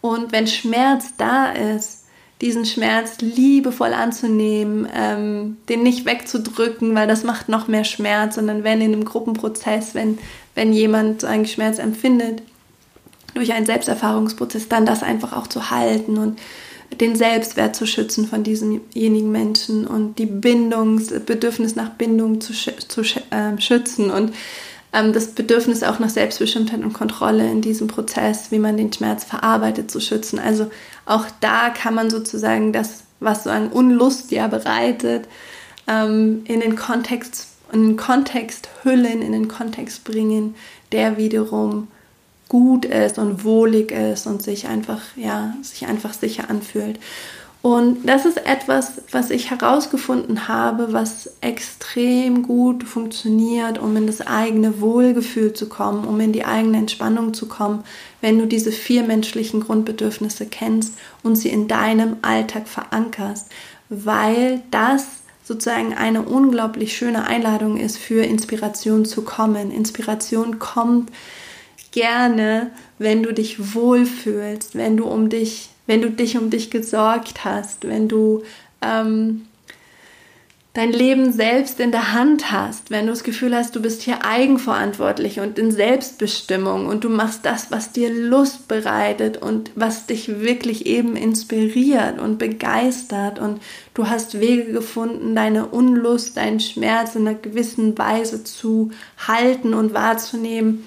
Und 0.00 0.30
wenn 0.30 0.46
Schmerz 0.46 1.14
da 1.16 1.50
ist, 1.50 2.01
diesen 2.42 2.66
Schmerz 2.66 3.20
liebevoll 3.20 3.94
anzunehmen, 3.94 4.88
ähm, 4.94 5.56
den 5.68 5.84
nicht 5.84 6.04
wegzudrücken, 6.04 6.94
weil 6.94 7.06
das 7.06 7.22
macht 7.22 7.48
noch 7.48 7.68
mehr 7.68 7.84
Schmerz, 7.84 8.34
sondern 8.34 8.64
wenn 8.64 8.80
in 8.80 8.92
einem 8.92 9.04
Gruppenprozess, 9.04 9.94
wenn, 9.94 10.18
wenn 10.56 10.72
jemand 10.72 11.24
einen 11.24 11.46
Schmerz 11.46 11.78
empfindet, 11.78 12.42
durch 13.34 13.52
einen 13.52 13.64
Selbsterfahrungsprozess, 13.64 14.68
dann 14.68 14.84
das 14.84 15.02
einfach 15.02 15.32
auch 15.32 15.46
zu 15.46 15.70
halten 15.70 16.18
und 16.18 16.38
den 17.00 17.16
Selbstwert 17.16 17.74
zu 17.74 17.86
schützen 17.86 18.26
von 18.26 18.42
diesemjenigen 18.42 19.30
Menschen 19.30 19.86
und 19.86 20.18
die 20.18 20.26
Bindungs 20.26 21.08
Bedürfnis 21.24 21.76
nach 21.76 21.90
Bindung 21.90 22.40
zu, 22.40 22.52
zu 22.52 23.02
äh, 23.02 23.58
schützen. 23.58 24.10
Und 24.10 24.34
ähm, 24.92 25.12
das 25.12 25.28
Bedürfnis 25.28 25.82
auch 25.82 25.98
nach 25.98 26.10
Selbstbestimmtheit 26.10 26.82
und 26.82 26.92
Kontrolle 26.92 27.50
in 27.50 27.62
diesem 27.62 27.88
Prozess, 27.88 28.50
wie 28.50 28.58
man 28.58 28.76
den 28.76 28.92
Schmerz 28.92 29.24
verarbeitet, 29.24 29.90
zu 29.90 30.00
schützen. 30.00 30.38
Also 30.38 30.70
auch 31.06 31.26
da 31.40 31.70
kann 31.70 31.94
man 31.94 32.10
sozusagen 32.10 32.72
das, 32.72 33.02
was 33.20 33.44
so 33.44 33.50
an 33.50 33.68
Unlust 33.68 34.30
ja 34.30 34.48
bereitet, 34.48 35.26
ähm, 35.86 36.42
in 36.44 36.60
den 36.60 36.76
Kontext 36.76 37.48
in 37.72 37.86
den 37.86 37.96
Kontext 37.96 38.68
hüllen, 38.82 39.22
in 39.22 39.32
den 39.32 39.48
Kontext 39.48 40.04
bringen, 40.04 40.54
der 40.92 41.16
wiederum 41.16 41.88
gut 42.48 42.84
ist 42.84 43.18
und 43.18 43.44
wohlig 43.44 43.90
ist 43.90 44.26
und 44.26 44.42
sich 44.42 44.68
einfach, 44.68 45.00
ja, 45.16 45.54
sich 45.62 45.86
einfach 45.86 46.12
sicher 46.12 46.50
anfühlt. 46.50 46.98
Und 47.62 48.08
das 48.08 48.26
ist 48.26 48.44
etwas, 48.44 49.02
was 49.12 49.30
ich 49.30 49.50
herausgefunden 49.50 50.48
habe, 50.48 50.92
was 50.92 51.30
extrem 51.40 52.42
gut 52.42 52.82
funktioniert, 52.82 53.78
um 53.78 53.96
in 53.96 54.08
das 54.08 54.20
eigene 54.20 54.80
Wohlgefühl 54.80 55.52
zu 55.52 55.68
kommen, 55.68 56.04
um 56.04 56.18
in 56.18 56.32
die 56.32 56.44
eigene 56.44 56.78
Entspannung 56.78 57.34
zu 57.34 57.46
kommen, 57.46 57.84
wenn 58.20 58.40
du 58.40 58.46
diese 58.46 58.72
vier 58.72 59.04
menschlichen 59.04 59.60
Grundbedürfnisse 59.60 60.46
kennst 60.46 60.94
und 61.22 61.36
sie 61.36 61.50
in 61.50 61.68
deinem 61.68 62.16
Alltag 62.22 62.66
verankerst, 62.66 63.46
weil 63.88 64.62
das 64.72 65.06
sozusagen 65.44 65.94
eine 65.94 66.22
unglaublich 66.22 66.96
schöne 66.96 67.26
Einladung 67.28 67.76
ist, 67.76 67.96
für 67.96 68.24
Inspiration 68.24 69.04
zu 69.04 69.22
kommen. 69.22 69.70
Inspiration 69.70 70.58
kommt 70.58 71.12
gerne, 71.92 72.72
wenn 72.98 73.22
du 73.22 73.32
dich 73.32 73.74
wohlfühlst, 73.74 74.74
wenn 74.74 74.96
du 74.96 75.04
um 75.04 75.28
dich 75.28 75.71
wenn 75.92 76.00
du 76.00 76.10
dich 76.10 76.38
um 76.38 76.48
dich 76.48 76.70
gesorgt 76.70 77.44
hast, 77.44 77.86
wenn 77.86 78.08
du 78.08 78.44
ähm, 78.80 79.42
dein 80.72 80.90
Leben 80.90 81.34
selbst 81.34 81.80
in 81.80 81.90
der 81.92 82.14
Hand 82.14 82.50
hast, 82.50 82.90
wenn 82.90 83.04
du 83.04 83.12
das 83.12 83.24
Gefühl 83.24 83.54
hast, 83.54 83.76
du 83.76 83.82
bist 83.82 84.00
hier 84.00 84.24
eigenverantwortlich 84.24 85.40
und 85.40 85.58
in 85.58 85.70
Selbstbestimmung 85.70 86.86
und 86.86 87.04
du 87.04 87.10
machst 87.10 87.44
das, 87.44 87.70
was 87.70 87.92
dir 87.92 88.08
Lust 88.08 88.68
bereitet 88.68 89.36
und 89.36 89.70
was 89.74 90.06
dich 90.06 90.40
wirklich 90.40 90.86
eben 90.86 91.14
inspiriert 91.14 92.18
und 92.18 92.38
begeistert 92.38 93.38
und 93.38 93.60
du 93.92 94.08
hast 94.08 94.40
Wege 94.40 94.72
gefunden, 94.72 95.34
deine 95.34 95.66
Unlust, 95.66 96.38
deinen 96.38 96.60
Schmerz 96.60 97.16
in 97.16 97.28
einer 97.28 97.36
gewissen 97.36 97.98
Weise 97.98 98.44
zu 98.44 98.92
halten 99.28 99.74
und 99.74 99.92
wahrzunehmen, 99.92 100.84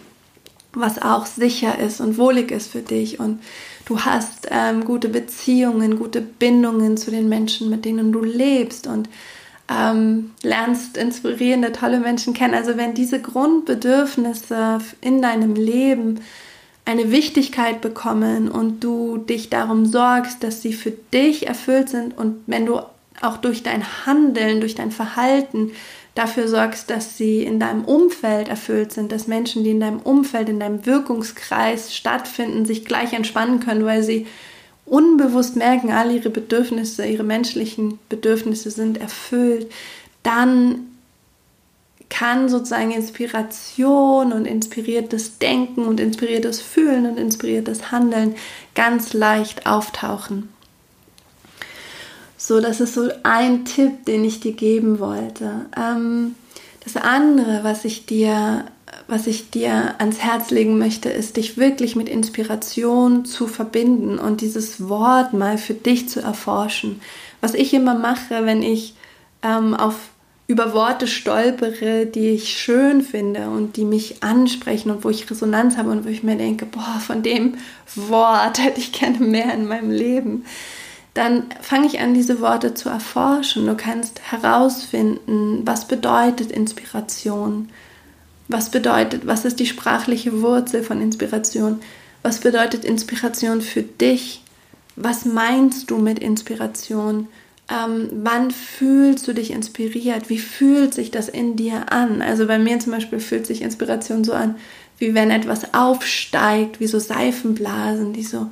was 0.74 1.00
auch 1.00 1.28
sicher 1.28 1.78
ist 1.78 2.02
und 2.02 2.18
wohlig 2.18 2.50
ist 2.50 2.72
für 2.72 2.82
dich. 2.82 3.20
Und 3.20 3.40
du 3.86 4.00
hast 4.00 4.48
ähm, 4.52 4.84
gute 4.86 5.10
Beziehungen, 5.10 5.98
gute 5.98 6.22
Bindungen 6.22 6.98
zu 6.98 7.12
den 7.12 7.30
Menschen, 7.30 7.70
mit 7.70 7.86
denen 7.86 8.12
du 8.12 8.24
lebst 8.24 8.88
und 8.88 9.10
ähm, 9.70 10.32
lernst 10.44 10.98
inspirierende, 10.98 11.72
tolle 11.72 12.00
Menschen 12.00 12.34
kennen. 12.34 12.54
Also 12.54 12.78
wenn 12.78 12.94
diese 12.94 13.22
Grundbedürfnisse 13.22 14.80
in 15.02 15.22
deinem 15.22 15.56
Leben 15.56 16.22
eine 16.86 17.12
Wichtigkeit 17.12 17.82
bekommen 17.82 18.50
und 18.50 18.84
du 18.84 19.18
dich 19.18 19.50
darum 19.50 19.86
sorgst, 19.86 20.44
dass 20.44 20.62
sie 20.62 20.74
für 20.74 20.92
dich 20.92 21.48
erfüllt 21.48 21.90
sind 21.90 22.16
und 22.16 22.44
wenn 22.46 22.66
du 22.66 22.80
auch 23.22 23.38
durch 23.38 23.64
dein 23.64 24.06
Handeln, 24.06 24.60
durch 24.60 24.76
dein 24.76 24.92
Verhalten 24.92 25.72
dafür 26.16 26.48
sorgst, 26.48 26.90
dass 26.90 27.18
sie 27.18 27.44
in 27.44 27.60
deinem 27.60 27.84
Umfeld 27.84 28.48
erfüllt 28.48 28.94
sind, 28.94 29.12
dass 29.12 29.28
Menschen, 29.28 29.64
die 29.64 29.72
in 29.72 29.82
deinem 29.82 30.00
Umfeld, 30.00 30.48
in 30.50 30.60
deinem 30.60 30.86
Wirkungskreis 30.86 31.94
stattfinden, 31.94 32.66
sich 32.66 32.86
gleich 32.86 33.14
entspannen 33.14 33.60
können, 33.60 33.86
weil 33.86 34.02
sie 34.02 34.26
unbewusst 34.86 35.58
merken, 35.58 35.92
all 35.92 36.12
ihre 36.12 36.30
Bedürfnisse, 36.30 37.06
ihre 37.06 37.24
menschlichen 37.24 38.00
Bedürfnisse 38.08 38.72
sind 38.72 39.00
erfüllt, 39.00 39.72
dann 40.24 40.88
kann 42.10 42.50
sozusagen 42.50 42.92
Inspiration 42.92 44.32
und 44.32 44.46
inspiriertes 44.46 45.38
Denken 45.40 45.86
und 45.86 46.00
inspiriertes 46.00 46.62
Fühlen 46.62 47.08
und 47.08 47.18
inspiriertes 47.18 47.92
Handeln 47.92 48.36
ganz 48.74 49.14
leicht 49.14 49.66
auftauchen. 49.66 50.55
So, 52.48 52.60
das 52.60 52.80
ist 52.80 52.94
so 52.94 53.10
ein 53.24 53.66
Tipp, 53.66 54.06
den 54.06 54.24
ich 54.24 54.40
dir 54.40 54.52
geben 54.52 55.00
wollte. 55.00 55.66
Ähm, 55.76 56.36
das 56.84 56.96
andere, 56.96 57.64
was 57.64 57.86
ich 57.86 58.06
dir, 58.06 58.66
was 59.08 59.26
ich 59.26 59.50
dir 59.50 59.96
ans 59.98 60.20
Herz 60.20 60.52
legen 60.52 60.78
möchte, 60.78 61.10
ist, 61.10 61.38
dich 61.38 61.58
wirklich 61.58 61.96
mit 61.96 62.08
Inspiration 62.08 63.26
zu 63.26 63.48
verbinden 63.48 64.20
und 64.20 64.42
dieses 64.42 64.88
Wort 64.88 65.34
mal 65.34 65.58
für 65.58 65.74
dich 65.74 66.08
zu 66.08 66.22
erforschen. 66.22 67.02
Was 67.42 67.56
ich 67.56 67.74
immer 67.74 67.96
mache, 67.96 68.46
wenn 68.46 68.62
ich 68.62 68.94
ähm, 69.42 69.74
auf 69.74 69.96
über 70.46 70.76
Worte 70.76 71.08
stolpere, 71.08 72.06
die 72.06 72.30
ich 72.30 72.56
schön 72.56 73.02
finde 73.02 73.50
und 73.50 73.76
die 73.76 73.86
mich 73.86 74.22
ansprechen 74.22 74.92
und 74.92 75.04
wo 75.04 75.10
ich 75.10 75.28
Resonanz 75.32 75.78
habe 75.78 75.90
und 75.90 76.06
wo 76.06 76.10
ich 76.10 76.22
mir 76.22 76.36
denke, 76.36 76.68
boah, 76.68 77.00
von 77.00 77.24
dem 77.24 77.56
Wort 77.96 78.60
hätte 78.64 78.80
ich 78.80 78.92
gerne 78.92 79.18
mehr 79.18 79.52
in 79.52 79.66
meinem 79.66 79.90
Leben 79.90 80.46
dann 81.16 81.46
fange 81.62 81.88
ich 81.88 82.02
an, 82.02 82.14
diese 82.14 82.42
Worte 82.42 82.74
zu 82.74 82.90
erforschen. 82.90 83.66
Du 83.66 83.76
kannst 83.76 84.22
herausfinden, 84.30 85.62
was 85.66 85.88
bedeutet 85.88 86.52
Inspiration, 86.52 87.70
was 88.50 88.70
bedeutet, 88.70 89.26
was 89.26 89.46
ist 89.46 89.60
die 89.62 89.66
sprachliche 89.66 90.42
Wurzel 90.42 90.84
von 90.84 91.02
Inspiration, 91.02 91.80
was 92.22 92.40
bedeutet 92.40 92.84
Inspiration 92.84 93.62
für 93.62 93.82
dich, 93.82 94.44
was 94.98 95.24
meinst 95.24 95.90
du 95.90 95.98
mit 95.98 96.20
Inspiration, 96.20 97.30
ähm, 97.70 98.10
wann 98.12 98.52
fühlst 98.52 99.26
du 99.26 99.34
dich 99.34 99.52
inspiriert, 99.52 100.30
wie 100.30 100.38
fühlt 100.38 100.94
sich 100.94 101.12
das 101.12 101.30
in 101.30 101.56
dir 101.56 101.94
an. 101.94 102.22
Also 102.22 102.46
bei 102.46 102.60
mir 102.60 102.78
zum 102.80 102.92
Beispiel 102.92 103.22
fühlt 103.22 103.48
sich 103.48 103.62
Inspiration 103.62 104.26
so 104.26 104.34
an, 104.34 104.56
wie 104.98 105.14
wenn 105.14 105.32
etwas 105.32 105.74
aufsteigt, 105.74 106.82
wie 106.82 106.88
so 106.88 107.00
Seifenblasen, 107.00 108.12
die 108.12 108.24
so, 108.24 108.50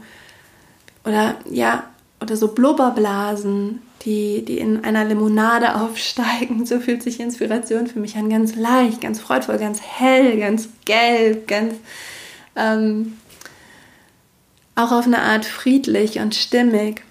oder 1.03 1.35
ja, 1.49 1.83
oder 2.23 2.37
so 2.37 2.47
Blubberblasen, 2.47 3.81
die, 4.05 4.45
die 4.45 4.57
in 4.57 4.85
einer 4.85 5.03
Limonade 5.03 5.75
aufsteigen. 5.75 6.65
So 6.65 6.79
fühlt 6.79 7.03
sich 7.03 7.19
Inspiration 7.19 7.85
für 7.87 7.99
mich 7.99 8.15
an. 8.15 8.29
Ganz 8.29 8.55
leicht, 8.55 9.01
ganz 9.01 9.19
freudvoll, 9.19 9.57
ganz 9.57 9.81
hell, 9.81 10.37
ganz 10.39 10.69
gelb, 10.85 11.47
ganz 11.47 11.75
ähm, 12.55 13.17
auch 14.75 14.93
auf 14.93 15.05
eine 15.05 15.21
Art 15.21 15.45
friedlich 15.45 16.19
und 16.19 16.33
stimmig. 16.33 17.03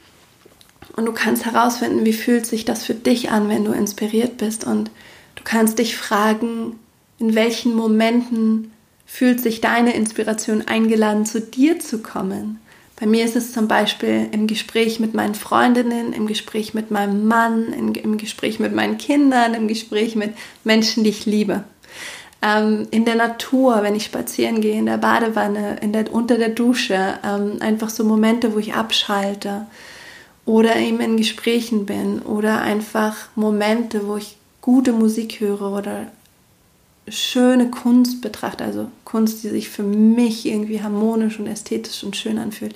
Und 0.96 1.04
du 1.04 1.12
kannst 1.12 1.44
herausfinden, 1.44 2.06
wie 2.06 2.14
fühlt 2.14 2.46
sich 2.46 2.64
das 2.64 2.84
für 2.84 2.94
dich 2.94 3.30
an, 3.30 3.50
wenn 3.50 3.66
du 3.66 3.72
inspiriert 3.72 4.38
bist. 4.38 4.64
Und 4.64 4.90
du 5.36 5.42
kannst 5.44 5.78
dich 5.78 5.96
fragen, 5.96 6.78
in 7.18 7.34
welchen 7.34 7.74
Momenten 7.74 8.72
fühlt 9.04 9.40
sich 9.40 9.60
deine 9.60 9.94
Inspiration 9.94 10.62
eingeladen, 10.66 11.26
zu 11.26 11.42
dir 11.42 11.78
zu 11.80 11.98
kommen. 12.00 12.61
Bei 13.02 13.08
mir 13.08 13.24
ist 13.24 13.34
es 13.34 13.52
zum 13.52 13.66
Beispiel 13.66 14.28
im 14.30 14.46
Gespräch 14.46 15.00
mit 15.00 15.12
meinen 15.12 15.34
Freundinnen, 15.34 16.12
im 16.12 16.28
Gespräch 16.28 16.72
mit 16.72 16.92
meinem 16.92 17.26
Mann, 17.26 17.72
im, 17.72 17.92
im 17.94 18.16
Gespräch 18.16 18.60
mit 18.60 18.72
meinen 18.72 18.96
Kindern, 18.96 19.54
im 19.54 19.66
Gespräch 19.66 20.14
mit 20.14 20.34
Menschen, 20.62 21.02
die 21.02 21.10
ich 21.10 21.26
liebe. 21.26 21.64
Ähm, 22.42 22.86
in 22.92 23.04
der 23.04 23.16
Natur, 23.16 23.82
wenn 23.82 23.96
ich 23.96 24.04
spazieren 24.04 24.60
gehe, 24.60 24.78
in 24.78 24.86
der 24.86 24.98
Badewanne, 24.98 25.78
in 25.80 25.92
der, 25.92 26.14
unter 26.14 26.38
der 26.38 26.50
Dusche, 26.50 27.18
ähm, 27.24 27.56
einfach 27.58 27.90
so 27.90 28.04
Momente, 28.04 28.54
wo 28.54 28.60
ich 28.60 28.74
abschalte 28.74 29.66
oder 30.44 30.76
eben 30.76 31.00
in 31.00 31.16
Gesprächen 31.16 31.86
bin 31.86 32.20
oder 32.20 32.62
einfach 32.62 33.16
Momente, 33.34 34.06
wo 34.06 34.16
ich 34.16 34.36
gute 34.60 34.92
Musik 34.92 35.40
höre 35.40 35.72
oder 35.72 36.06
schöne 37.08 37.70
Kunst 37.70 38.20
betrachte, 38.20 38.64
also 38.64 38.90
Kunst, 39.04 39.42
die 39.42 39.48
sich 39.48 39.68
für 39.68 39.82
mich 39.82 40.46
irgendwie 40.46 40.82
harmonisch 40.82 41.38
und 41.38 41.46
ästhetisch 41.46 42.04
und 42.04 42.16
schön 42.16 42.38
anfühlt. 42.38 42.74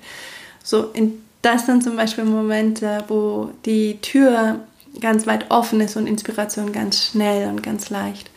So, 0.62 0.91
in, 0.93 1.23
das 1.43 1.67
sind 1.67 1.85
zum 1.85 1.97
Beispiel 1.97 2.25
Momente, 2.25 3.05
wo 3.09 3.51
die 3.65 3.99
Tür 4.01 4.61
ganz 5.01 5.27
weit 5.27 5.51
offen 5.51 5.81
ist 5.81 5.97
und 5.97 6.07
Inspiration 6.07 6.73
ganz 6.73 7.05
schnell 7.05 7.49
und 7.49 7.62
ganz 7.62 7.91
leicht 7.91 8.31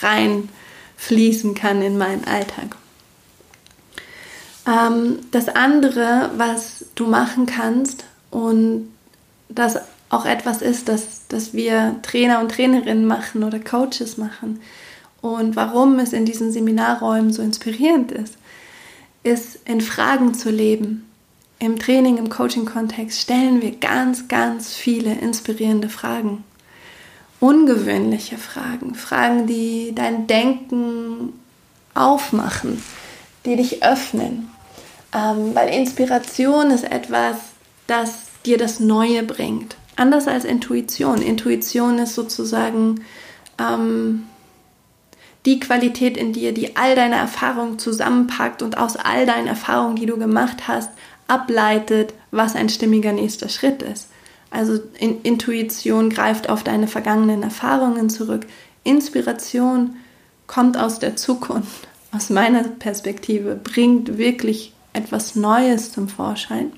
reinfließen 0.00 1.54
kann 1.54 1.82
in 1.82 1.98
meinen 1.98 2.24
Alltag. 2.24 2.76
Ähm, 4.66 5.18
das 5.32 5.48
andere, 5.48 6.30
was 6.36 6.84
du 6.94 7.06
machen 7.06 7.46
kannst 7.46 8.04
und 8.30 8.92
das 9.48 9.78
auch 10.08 10.26
etwas 10.26 10.62
ist, 10.62 10.88
das, 10.88 11.26
das 11.28 11.54
wir 11.54 11.96
Trainer 12.02 12.40
und 12.40 12.52
Trainerinnen 12.52 13.06
machen 13.06 13.42
oder 13.42 13.58
Coaches 13.58 14.18
machen, 14.18 14.60
und 15.22 15.56
warum 15.56 15.98
es 16.00 16.12
in 16.12 16.26
diesen 16.26 16.52
Seminarräumen 16.52 17.32
so 17.32 17.42
inspirierend 17.42 18.12
ist, 18.12 18.36
ist 19.22 19.60
in 19.66 19.80
Fragen 19.80 20.34
zu 20.34 20.50
leben. 20.50 21.08
Im 21.60 21.78
Training, 21.78 22.18
im 22.18 22.28
Coaching-Kontext 22.28 23.20
stellen 23.20 23.62
wir 23.62 23.70
ganz, 23.76 24.26
ganz 24.26 24.74
viele 24.74 25.14
inspirierende 25.14 25.88
Fragen. 25.88 26.42
Ungewöhnliche 27.38 28.36
Fragen, 28.36 28.96
Fragen, 28.96 29.46
die 29.46 29.92
dein 29.94 30.26
Denken 30.26 31.32
aufmachen, 31.94 32.82
die 33.46 33.54
dich 33.54 33.84
öffnen. 33.84 34.50
Ähm, 35.14 35.54
weil 35.54 35.72
Inspiration 35.72 36.72
ist 36.72 36.84
etwas, 36.84 37.36
das 37.86 38.22
dir 38.44 38.58
das 38.58 38.80
Neue 38.80 39.22
bringt. 39.22 39.76
Anders 39.94 40.26
als 40.26 40.44
Intuition. 40.44 41.22
Intuition 41.22 41.98
ist 41.98 42.14
sozusagen 42.14 43.04
ähm, 43.60 44.24
die 45.44 45.58
Qualität 45.58 46.16
in 46.16 46.32
dir, 46.32 46.52
die 46.52 46.76
all 46.76 46.94
deine 46.94 47.16
Erfahrungen 47.16 47.78
zusammenpackt 47.78 48.62
und 48.62 48.78
aus 48.78 48.96
all 48.96 49.26
deinen 49.26 49.48
Erfahrungen, 49.48 49.96
die 49.96 50.06
du 50.06 50.16
gemacht 50.16 50.68
hast, 50.68 50.90
ableitet, 51.26 52.14
was 52.30 52.54
ein 52.54 52.68
stimmiger 52.68 53.12
nächster 53.12 53.48
Schritt 53.48 53.82
ist. 53.82 54.08
Also 54.50 54.78
in 54.98 55.22
Intuition 55.22 56.10
greift 56.10 56.48
auf 56.48 56.62
deine 56.62 56.86
vergangenen 56.86 57.42
Erfahrungen 57.42 58.10
zurück. 58.10 58.46
Inspiration 58.84 59.96
kommt 60.46 60.76
aus 60.76 60.98
der 60.98 61.16
Zukunft, 61.16 61.88
aus 62.12 62.28
meiner 62.28 62.62
Perspektive, 62.64 63.56
bringt 63.56 64.18
wirklich 64.18 64.74
etwas 64.92 65.34
Neues 65.34 65.92
zum 65.92 66.08
Vorschein. 66.08 66.72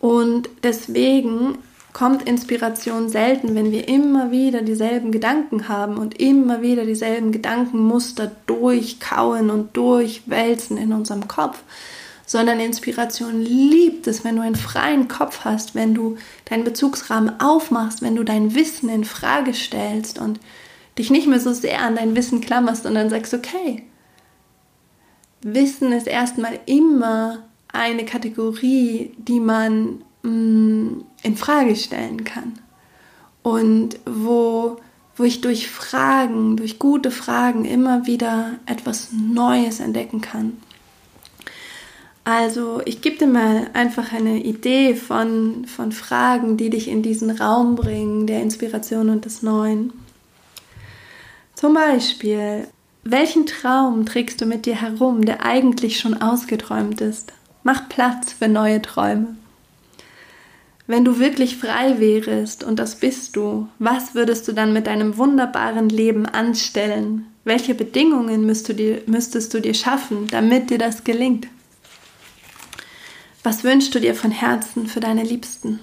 Und 0.00 0.48
deswegen 0.62 1.58
kommt 1.92 2.22
Inspiration 2.22 3.08
selten, 3.08 3.54
wenn 3.54 3.70
wir 3.70 3.88
immer 3.88 4.30
wieder 4.30 4.62
dieselben 4.62 5.12
Gedanken 5.12 5.68
haben 5.68 5.98
und 5.98 6.20
immer 6.20 6.62
wieder 6.62 6.84
dieselben 6.84 7.32
Gedankenmuster 7.32 8.32
durchkauen 8.46 9.50
und 9.50 9.76
durchwälzen 9.76 10.78
in 10.78 10.92
unserem 10.92 11.28
Kopf, 11.28 11.62
sondern 12.24 12.60
Inspiration 12.60 13.42
liebt 13.42 14.06
es, 14.06 14.24
wenn 14.24 14.36
du 14.36 14.42
einen 14.42 14.56
freien 14.56 15.08
Kopf 15.08 15.40
hast, 15.44 15.74
wenn 15.74 15.94
du 15.94 16.16
deinen 16.46 16.64
Bezugsrahmen 16.64 17.40
aufmachst, 17.40 18.00
wenn 18.00 18.16
du 18.16 18.24
dein 18.24 18.54
Wissen 18.54 18.88
in 18.88 19.04
Frage 19.04 19.52
stellst 19.52 20.18
und 20.18 20.40
dich 20.98 21.10
nicht 21.10 21.26
mehr 21.26 21.40
so 21.40 21.52
sehr 21.52 21.82
an 21.82 21.96
dein 21.96 22.16
Wissen 22.16 22.40
klammerst 22.40 22.86
und 22.86 22.94
dann 22.94 23.10
sagst, 23.10 23.34
okay, 23.34 23.82
Wissen 25.42 25.92
ist 25.92 26.06
erstmal 26.06 26.58
immer 26.66 27.42
eine 27.72 28.04
Kategorie, 28.04 29.12
die 29.18 29.40
man 29.40 30.02
mh, 30.22 30.30
mm, 30.30 31.04
in 31.22 31.36
Frage 31.36 31.76
stellen 31.76 32.24
kann 32.24 32.54
und 33.42 33.98
wo 34.06 34.78
wo 35.16 35.24
ich 35.24 35.40
durch 35.40 35.70
Fragen, 35.70 36.56
durch 36.56 36.78
gute 36.78 37.10
Fragen 37.10 37.64
immer 37.64 38.06
wieder 38.06 38.54
etwas 38.66 39.10
Neues 39.12 39.80
entdecken 39.80 40.20
kann. 40.20 40.56
Also 42.24 42.80
ich 42.84 43.02
gebe 43.02 43.18
dir 43.18 43.26
mal 43.26 43.68
einfach 43.72 44.12
eine 44.12 44.42
Idee 44.42 44.94
von, 44.94 45.66
von 45.66 45.90
Fragen, 45.90 46.56
die 46.56 46.70
dich 46.70 46.88
in 46.88 47.02
diesen 47.02 47.30
Raum 47.30 47.74
bringen, 47.74 48.26
der 48.26 48.42
Inspiration 48.42 49.10
und 49.10 49.24
des 49.24 49.42
Neuen. 49.42 49.92
Zum 51.54 51.74
Beispiel, 51.74 52.68
welchen 53.02 53.46
Traum 53.46 54.06
trägst 54.06 54.40
du 54.40 54.46
mit 54.46 54.66
dir 54.66 54.80
herum, 54.80 55.24
der 55.24 55.44
eigentlich 55.44 55.98
schon 55.98 56.22
ausgeträumt 56.22 57.00
ist? 57.00 57.32
Mach 57.64 57.88
Platz 57.88 58.32
für 58.32 58.48
neue 58.48 58.80
Träume. 58.80 59.36
Wenn 60.92 61.06
du 61.06 61.18
wirklich 61.18 61.56
frei 61.56 62.00
wärest, 62.00 62.62
und 62.62 62.78
das 62.78 62.96
bist 62.96 63.34
du, 63.34 63.66
was 63.78 64.14
würdest 64.14 64.46
du 64.46 64.52
dann 64.52 64.74
mit 64.74 64.86
deinem 64.86 65.16
wunderbaren 65.16 65.88
Leben 65.88 66.26
anstellen? 66.26 67.24
Welche 67.44 67.74
Bedingungen 67.74 68.44
müsstest 68.44 68.68
du 68.68 68.74
dir, 68.74 69.02
müsstest 69.06 69.54
du 69.54 69.62
dir 69.62 69.72
schaffen, 69.72 70.26
damit 70.26 70.68
dir 70.68 70.76
das 70.76 71.02
gelingt? 71.02 71.48
Was 73.42 73.64
wünschst 73.64 73.94
du 73.94 74.00
dir 74.00 74.14
von 74.14 74.32
Herzen 74.32 74.86
für 74.86 75.00
deine 75.00 75.22
Liebsten? 75.22 75.80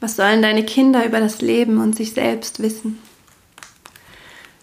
Was 0.00 0.16
sollen 0.16 0.40
deine 0.40 0.64
Kinder 0.64 1.04
über 1.04 1.20
das 1.20 1.42
Leben 1.42 1.76
und 1.78 1.94
sich 1.94 2.12
selbst 2.12 2.62
wissen? 2.62 2.98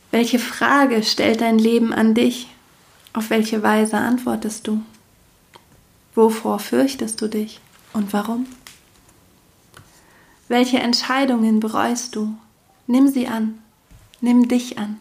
Welche 0.10 0.40
Frage 0.40 1.04
stellt 1.04 1.42
dein 1.42 1.60
Leben 1.60 1.94
an 1.94 2.16
dich? 2.16 2.48
Auf 3.14 3.30
welche 3.30 3.62
Weise 3.62 3.98
antwortest 3.98 4.66
du? 4.66 4.82
Wovor 6.16 6.58
fürchtest 6.58 7.22
du 7.22 7.28
dich 7.28 7.60
und 7.94 8.12
warum? 8.12 8.48
Welche 10.48 10.78
Entscheidungen 10.78 11.60
bereust 11.60 12.16
du? 12.16 12.36
Nimm 12.86 13.08
sie 13.08 13.28
an. 13.28 13.60
Nimm 14.22 14.48
dich 14.48 14.78
an. 14.78 15.00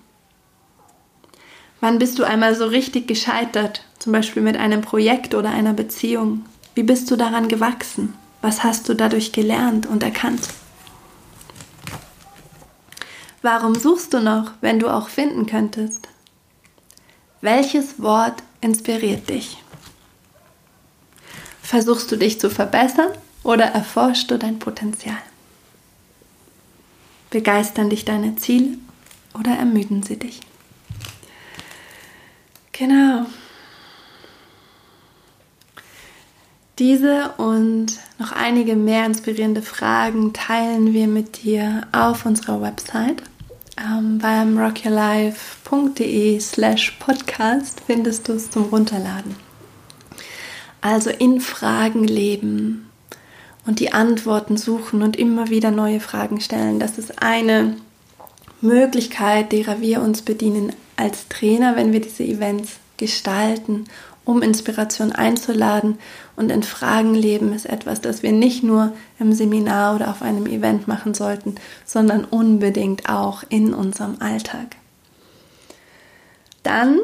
Wann 1.81 1.99
bist 1.99 2.19
du 2.19 2.25
einmal 2.25 2.55
so 2.55 2.65
richtig 2.65 3.07
gescheitert, 3.07 3.85
zum 3.99 4.13
Beispiel 4.13 4.43
mit 4.43 4.57
einem 4.57 4.81
Projekt 4.81 5.35
oder 5.35 5.51
einer 5.51 5.75
Beziehung? 5.75 6.47
Wie 6.75 6.83
bist 6.83 7.11
du 7.11 7.17
daran 7.17 7.49
gewachsen? 7.49 8.15
Was 8.41 8.65
hast 8.65 8.89
du 8.89 8.95
dadurch 8.95 9.33
gelernt 9.33 9.87
und 9.87 10.03
erkannt? 10.03 10.49
Warum 13.43 13.75
suchst 13.75 14.15
du 14.15 14.21
noch, 14.21 14.53
wenn 14.63 14.79
du 14.79 14.89
auch 14.89 15.09
finden 15.11 15.45
könntest? 15.45 16.09
Welches 17.43 18.01
Wort 18.01 18.43
inspiriert 18.63 19.29
dich? 19.29 19.63
Versuchst 21.61 22.11
du 22.11 22.17
dich 22.17 22.41
zu 22.41 22.49
verbessern 22.49 23.11
oder 23.43 23.67
erforschst 23.67 24.31
du 24.31 24.39
dein 24.39 24.59
Potenzial? 24.59 25.19
Begeistern 27.35 27.91
dich 27.91 28.05
deine 28.05 28.37
Ziele 28.37 28.79
oder 29.37 29.51
ermüden 29.51 30.05
sie 30.05 30.17
dich? 30.17 30.39
Genau. 32.71 33.27
Diese 36.79 37.33
und 37.39 37.99
noch 38.21 38.31
einige 38.31 38.77
mehr 38.77 39.05
inspirierende 39.05 39.63
Fragen 39.63 40.33
teilen 40.33 40.95
wir 40.95 41.09
mit 41.09 41.43
dir 41.43 41.89
auf 41.91 42.25
unserer 42.25 42.63
Website 42.63 43.25
ähm, 43.79 44.19
beim 44.19 44.57
rockyourlife.de 44.57 46.39
slash 46.39 46.93
podcast 47.01 47.83
findest 47.85 48.29
du 48.29 48.35
es 48.35 48.49
zum 48.49 48.67
Runterladen. 48.67 49.35
Also 50.81 51.11
in 51.11 51.41
Fragen 51.41 52.05
leben 52.05 52.84
und 53.67 53.81
die 53.81 53.93
Antworten 53.93 54.57
suchen 54.57 55.03
und 55.03 55.17
immer 55.17 55.49
wieder 55.49 55.71
neue 55.71 56.01
Fragen 56.01 56.41
stellen. 56.41 56.79
Das 56.79 56.99
ist 56.99 57.23
eine 57.23 57.77
Möglichkeit, 58.61 59.53
derer 59.53 59.81
wir 59.81 60.01
uns 60.01 60.23
bedienen 60.23 60.73
als 60.97 61.29
Trainer, 61.29 61.77
wenn 61.77 61.93
wir 61.93 62.01
diese 62.01 62.25
Events 62.25 62.77
gestalten, 62.97 63.85
um 64.25 64.43
Inspiration 64.43 65.13
einzuladen. 65.13 65.99
Und 66.37 66.51
in 66.51 66.63
Fragen 66.63 67.15
leben 67.15 67.53
ist 67.53 67.67
etwas, 67.67 68.01
das 68.01 68.23
wir 68.23 68.33
nicht 68.33 68.63
nur 68.63 68.93
im 69.19 69.33
Seminar 69.33 69.97
oder 69.97 70.09
auf 70.09 70.23
einem 70.23 70.47
Event 70.47 70.89
machen 70.89 71.15
sollten, 71.15 71.57
sondern 71.85 72.25
unbedingt 72.25 73.09
auch 73.09 73.45
in 73.49 73.75
unserem 73.75 74.17
Alltag. 74.21 74.77
Dann 76.63 76.99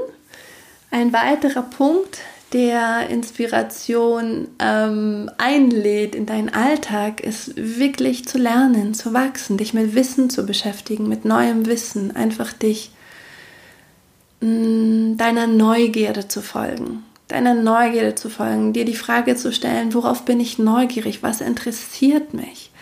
ein 0.90 1.12
weiterer 1.12 1.62
Punkt, 1.62 2.18
der 2.52 3.08
Inspiration 3.08 4.48
ähm, 4.58 5.30
einlädt 5.38 6.14
in 6.14 6.26
deinen 6.26 6.48
Alltag, 6.48 7.20
ist 7.20 7.52
wirklich 7.56 8.26
zu 8.26 8.38
lernen, 8.38 8.94
zu 8.94 9.14
wachsen, 9.14 9.56
dich 9.56 9.72
mit 9.72 9.94
Wissen 9.94 10.30
zu 10.30 10.44
beschäftigen, 10.44 11.08
mit 11.08 11.24
neuem 11.24 11.66
Wissen, 11.66 12.14
einfach 12.16 12.52
dich 12.52 12.90
mh, 14.40 14.48
mm, 14.48 15.16
deiner 15.16 15.46
Neugierde 15.46 16.26
zu 16.26 16.42
folgen, 16.42 17.04
deiner 17.28 17.54
Neugierde 17.54 18.16
zu 18.16 18.28
folgen, 18.28 18.72
dir 18.72 18.84
die 18.84 18.96
Frage 18.96 19.36
zu 19.36 19.52
stellen, 19.52 19.94
worauf 19.94 20.24
bin 20.24 20.40
ich 20.40 20.58
neugierig, 20.58 21.22
was 21.22 21.40
interessiert 21.40 22.34
mich 22.34 22.72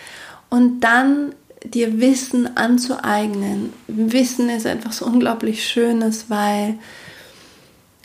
und 0.48 0.81
dann 0.81 1.35
dir 1.64 2.00
Wissen 2.00 2.57
anzueignen. 2.57 3.72
Wissen 3.87 4.48
ist 4.48 4.64
etwas 4.64 5.02
unglaublich 5.02 5.68
Schönes, 5.68 6.31
weil 6.31 6.78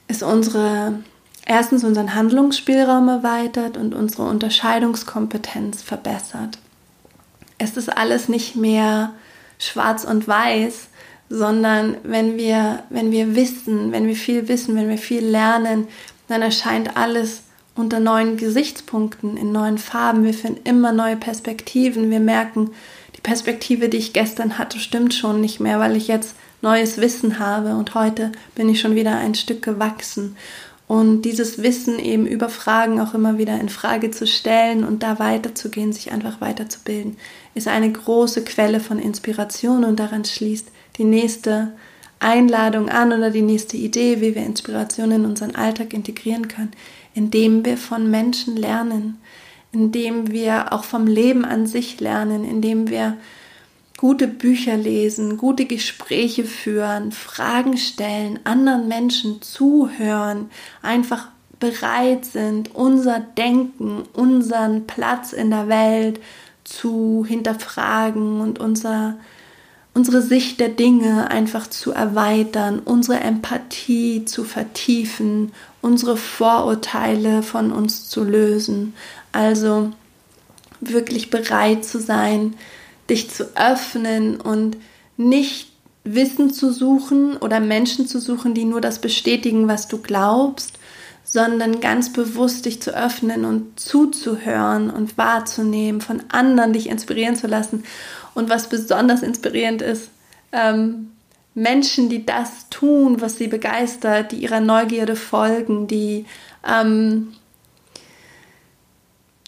es 0.07 0.23
unsere 0.23 0.99
erstens 1.45 1.83
unseren 1.83 2.15
Handlungsspielraum 2.15 3.07
erweitert 3.07 3.77
und 3.77 3.93
unsere 3.93 4.23
Unterscheidungskompetenz 4.23 5.81
verbessert. 5.81 6.57
Es 7.57 7.77
ist 7.77 7.95
alles 7.95 8.29
nicht 8.29 8.55
mehr 8.55 9.13
schwarz 9.59 10.03
und 10.03 10.27
weiß, 10.27 10.87
sondern 11.29 11.97
wenn 12.03 12.37
wir, 12.37 12.83
wenn 12.89 13.11
wir 13.11 13.35
wissen, 13.35 13.91
wenn 13.91 14.07
wir 14.07 14.15
viel 14.15 14.47
wissen, 14.47 14.75
wenn 14.75 14.89
wir 14.89 14.97
viel 14.97 15.25
lernen, 15.25 15.87
dann 16.27 16.41
erscheint 16.41 16.95
alles 16.97 17.43
unter 17.75 17.99
neuen 17.99 18.37
Gesichtspunkten, 18.37 19.37
in 19.37 19.51
neuen 19.51 19.77
Farben. 19.77 20.23
Wir 20.23 20.33
finden 20.33 20.61
immer 20.63 20.91
neue 20.91 21.17
Perspektiven. 21.17 22.11
Wir 22.11 22.19
merken, 22.19 22.71
die 23.15 23.21
Perspektive, 23.21 23.89
die 23.89 23.97
ich 23.97 24.13
gestern 24.13 24.57
hatte, 24.57 24.79
stimmt 24.79 25.13
schon 25.13 25.41
nicht 25.41 25.59
mehr, 25.59 25.79
weil 25.79 25.95
ich 25.95 26.07
jetzt 26.07 26.35
neues 26.61 26.97
Wissen 26.99 27.39
habe 27.39 27.75
und 27.75 27.93
heute 27.93 28.31
bin 28.55 28.69
ich 28.69 28.79
schon 28.79 28.95
wieder 28.95 29.17
ein 29.17 29.35
Stück 29.35 29.61
gewachsen. 29.61 30.37
Und 30.93 31.23
dieses 31.23 31.63
Wissen 31.63 31.97
eben 31.97 32.27
über 32.27 32.49
Fragen 32.49 33.01
auch 33.01 33.15
immer 33.15 33.39
wieder 33.39 33.59
in 33.59 33.69
Frage 33.69 34.11
zu 34.11 34.27
stellen 34.27 34.83
und 34.83 35.01
da 35.01 35.17
weiterzugehen, 35.17 35.91
sich 35.91 36.11
einfach 36.11 36.39
weiterzubilden, 36.39 37.17
ist 37.55 37.67
eine 37.67 37.91
große 37.91 38.43
Quelle 38.43 38.79
von 38.79 38.99
Inspiration 38.99 39.85
und 39.85 39.99
daran 39.99 40.23
schließt 40.23 40.67
die 40.99 41.03
nächste 41.03 41.71
Einladung 42.19 42.89
an 42.89 43.11
oder 43.11 43.31
die 43.31 43.41
nächste 43.41 43.75
Idee, 43.75 44.21
wie 44.21 44.35
wir 44.35 44.45
Inspiration 44.45 45.09
in 45.09 45.25
unseren 45.25 45.55
Alltag 45.55 45.95
integrieren 45.95 46.47
können, 46.47 46.73
indem 47.15 47.65
wir 47.65 47.77
von 47.77 48.11
Menschen 48.11 48.55
lernen, 48.55 49.19
indem 49.71 50.29
wir 50.29 50.73
auch 50.73 50.83
vom 50.83 51.07
Leben 51.07 51.43
an 51.43 51.65
sich 51.65 51.99
lernen, 52.01 52.45
indem 52.45 52.91
wir 52.91 53.17
gute 54.03 54.27
Bücher 54.27 54.75
lesen, 54.75 55.37
gute 55.37 55.63
Gespräche 55.63 56.43
führen, 56.43 57.13
Fragen 57.13 57.77
stellen, 57.77 58.37
anderen 58.43 58.89
Menschen 58.89 59.41
zuhören, 59.41 60.51
einfach 60.81 61.29
bereit 61.61 62.25
sind, 62.25 62.75
unser 62.75 63.21
Denken, 63.21 64.03
unseren 64.11 64.87
Platz 64.87 65.31
in 65.31 65.51
der 65.51 65.69
Welt 65.69 66.19
zu 66.65 67.23
hinterfragen 67.25 68.41
und 68.41 68.59
unser, 68.59 69.15
unsere 69.93 70.21
Sicht 70.21 70.59
der 70.59 70.67
Dinge 70.67 71.31
einfach 71.31 71.67
zu 71.67 71.93
erweitern, 71.93 72.79
unsere 72.83 73.21
Empathie 73.21 74.25
zu 74.25 74.43
vertiefen, 74.43 75.53
unsere 75.81 76.17
Vorurteile 76.17 77.41
von 77.41 77.71
uns 77.71 78.09
zu 78.09 78.25
lösen. 78.25 78.95
Also 79.31 79.93
wirklich 80.81 81.29
bereit 81.29 81.85
zu 81.85 82.01
sein, 82.01 82.55
dich 83.09 83.29
zu 83.29 83.55
öffnen 83.55 84.39
und 84.39 84.77
nicht 85.17 85.71
Wissen 86.03 86.51
zu 86.51 86.71
suchen 86.71 87.37
oder 87.37 87.59
Menschen 87.59 88.07
zu 88.07 88.19
suchen, 88.19 88.53
die 88.53 88.65
nur 88.65 88.81
das 88.81 88.99
bestätigen, 88.99 89.67
was 89.67 89.87
du 89.87 89.99
glaubst, 89.99 90.77
sondern 91.23 91.79
ganz 91.79 92.11
bewusst 92.11 92.65
dich 92.65 92.81
zu 92.81 92.95
öffnen 92.95 93.45
und 93.45 93.79
zuzuhören 93.79 94.89
und 94.89 95.17
wahrzunehmen, 95.17 96.01
von 96.01 96.21
anderen 96.29 96.73
dich 96.73 96.89
inspirieren 96.89 97.35
zu 97.35 97.47
lassen. 97.47 97.85
Und 98.33 98.49
was 98.49 98.67
besonders 98.67 99.23
inspirierend 99.23 99.81
ist, 99.81 100.09
ähm, 100.51 101.11
Menschen, 101.55 102.09
die 102.09 102.25
das 102.25 102.67
tun, 102.69 103.21
was 103.21 103.37
sie 103.37 103.47
begeistert, 103.47 104.31
die 104.31 104.37
ihrer 104.37 104.59
Neugierde 104.59 105.15
folgen, 105.15 105.87
die, 105.87 106.25
ähm, 106.67 107.33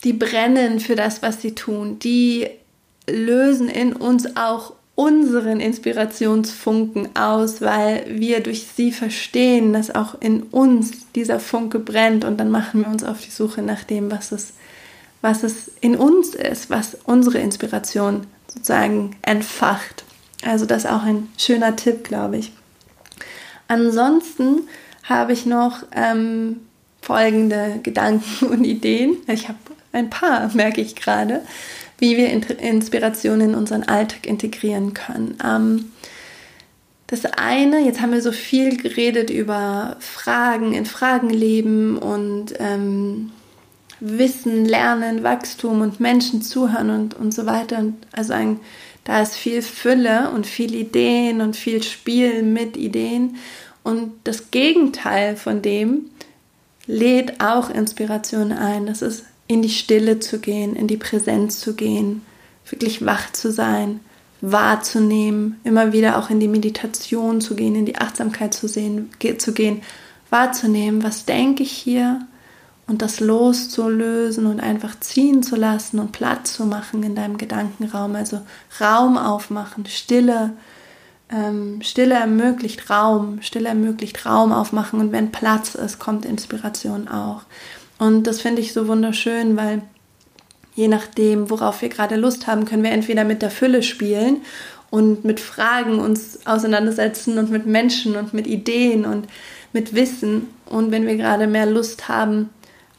die 0.04 0.14
brennen 0.14 0.80
für 0.80 0.96
das, 0.96 1.22
was 1.22 1.42
sie 1.42 1.56
tun, 1.56 2.00
die 2.00 2.48
lösen 3.08 3.70
in 3.70 3.94
uns 3.94 4.36
auch 4.36 4.74
unseren 4.96 5.60
Inspirationsfunken 5.60 7.16
aus, 7.18 7.62
weil 7.62 8.06
wir 8.08 8.40
durch 8.40 8.68
sie 8.68 8.94
verstehen, 8.94 9.74
dass 9.74 9.94
auch 9.94 10.16
in 10.22 10.44
uns 10.44 11.12
dieser 11.14 11.42
Funke 11.42 11.80
brennt 11.80 12.24
und 12.24 12.38
dann 12.38 12.50
machen 12.50 12.82
wir 12.82 12.88
uns 12.88 13.04
auf 13.04 13.20
die 13.22 13.32
Suche 13.32 13.62
nach 13.62 13.84
dem, 13.84 14.10
was 14.10 14.32
es, 14.32 14.54
was 15.22 15.44
es 15.44 15.70
in 15.82 15.96
uns 15.96 16.30
ist, 16.30 16.70
was 16.70 16.98
unsere 17.04 17.40
Inspiration 17.40 18.26
sozusagen 18.48 19.18
entfacht. 19.22 20.06
Also 20.46 20.66
das 20.66 20.86
ist 20.86 20.90
auch 20.90 21.04
ein 21.04 21.28
schöner 21.38 21.76
Tipp, 21.76 22.06
glaube 22.06 22.38
ich. 22.38 22.54
Ansonsten 23.68 24.62
habe 25.04 25.34
ich 25.34 25.46
noch 25.46 25.84
ähm, 25.94 26.62
folgende 27.02 27.80
Gedanken 27.84 28.46
und 28.50 28.64
Ideen. 28.64 29.18
Ich 29.28 29.50
habe 29.50 29.60
ein 29.92 30.10
paar, 30.10 30.50
merke 30.54 30.82
ich 30.82 30.96
gerade 30.96 31.42
wie 31.98 32.18
wir 32.18 32.30
Inspiration 32.30 33.42
in 33.42 33.56
unseren 33.56 33.84
Alltag 33.84 34.26
integrieren 34.26 34.94
können. 34.94 35.38
Ähm, 35.44 35.92
das 37.08 37.26
eine, 37.26 37.86
jetzt 37.86 38.02
haben 38.02 38.14
wir 38.14 38.22
so 38.22 38.32
viel 38.32 38.78
geredet 38.78 39.30
über 39.30 39.96
Fragen, 40.00 40.74
in 40.74 40.86
Fragen 40.86 41.30
leben 41.30 41.98
und 41.98 42.56
ähm, 42.60 43.32
Wissen, 44.00 44.66
Lernen, 44.66 45.24
Wachstum 45.24 45.82
und 45.82 46.00
Menschen 46.00 46.42
zuhören 46.42 46.90
und, 46.90 47.14
und 47.14 47.34
so 47.34 47.46
weiter. 47.46 47.78
Und 47.78 47.96
also 48.12 48.34
ein, 48.34 48.60
da 49.04 49.22
ist 49.22 49.36
viel 49.36 49.62
Fülle 49.62 50.32
und 50.32 50.48
viel 50.48 50.74
Ideen 50.74 51.42
und 51.42 51.56
viel 51.56 51.84
Spiel 51.84 52.42
mit 52.42 52.76
Ideen. 52.76 53.38
Und 53.84 54.14
das 54.24 54.50
Gegenteil 54.50 55.38
von 55.38 55.62
dem 55.62 56.10
lädt 56.88 57.40
auch 57.40 57.70
Inspiration 57.70 58.52
ein. 58.52 58.88
Das 58.88 59.04
ist 59.04 59.26
in 59.48 59.62
die 59.62 59.70
Stille 59.70 60.20
zu 60.20 60.40
gehen, 60.40 60.76
in 60.76 60.88
die 60.88 60.98
Präsenz 60.98 61.60
zu 61.60 61.76
gehen, 61.76 62.22
wirklich 62.68 63.06
wach 63.06 63.32
zu 63.32 63.52
sein, 63.52 64.00
wahrzunehmen, 64.42 65.60
immer 65.64 65.94
wieder 65.94 66.18
auch 66.18 66.30
in 66.30 66.40
die 66.40 66.48
Meditation 66.48 67.42
zu 67.42 67.56
gehen, 67.56 67.76
in 67.76 67.86
die 67.86 67.98
Achtsamkeit 67.98 68.54
zu, 68.54 68.68
sehen, 68.68 69.10
zu 69.38 69.54
gehen, 69.54 69.82
wahrzunehmen, 70.30 71.04
was 71.04 71.26
denke 71.26 71.64
ich 71.64 71.72
hier 71.72 72.28
und 72.88 73.02
das 73.02 73.20
loszulösen 73.20 74.46
und 74.46 74.60
einfach 74.60 75.00
ziehen 75.00 75.42
zu 75.42 75.56
lassen 75.56 76.00
und 76.00 76.12
Platz 76.12 76.54
zu 76.54 76.66
machen 76.66 77.04
in 77.04 77.16
deinem 77.16 77.38
Gedankenraum, 77.38 78.16
also 78.16 78.42
Raum 78.80 79.18
aufmachen, 79.18 79.86
Stille. 79.86 80.54
Ähm, 81.32 81.82
Stille 81.82 82.14
ermöglicht 82.14 82.92
Raum, 82.92 83.42
Stille 83.42 83.70
ermöglicht 83.70 84.28
Raum 84.28 84.52
aufmachen 84.52 85.00
und 85.00 85.12
wenn 85.12 85.32
Platz 85.32 85.74
ist, 85.74 85.98
kommt 85.98 86.24
Inspiration 86.24 87.08
auch. 87.08 87.42
Und 87.98 88.24
das 88.24 88.42
finde 88.42 88.62
ich 88.62 88.74
so 88.74 88.88
wunderschön, 88.88 89.56
weil 89.56 89.82
je 90.76 90.88
nachdem, 90.88 91.50
worauf 91.50 91.82
wir 91.82 91.90
gerade 91.90 92.18
Lust 92.18 92.48
haben, 92.48 92.66
können 92.66 92.84
wir 92.84 92.92
entweder 92.92 93.24
mit 93.24 93.42
der 93.42 93.52
Fülle 93.52 93.84
spielen 93.84 94.42
und 94.90 95.26
mit 95.26 95.40
Fragen 95.40 96.00
uns 96.00 96.46
auseinandersetzen 96.46 97.38
und 97.38 97.50
mit 97.50 97.66
Menschen 97.66 98.16
und 98.16 98.34
mit 98.34 98.48
Ideen 98.48 99.06
und 99.06 99.28
mit 99.74 99.96
Wissen. 99.96 100.48
Und 100.66 100.92
wenn 100.92 101.08
wir 101.08 101.16
gerade 101.16 101.48
mehr 101.48 101.66
Lust 101.66 102.08
haben 102.10 102.50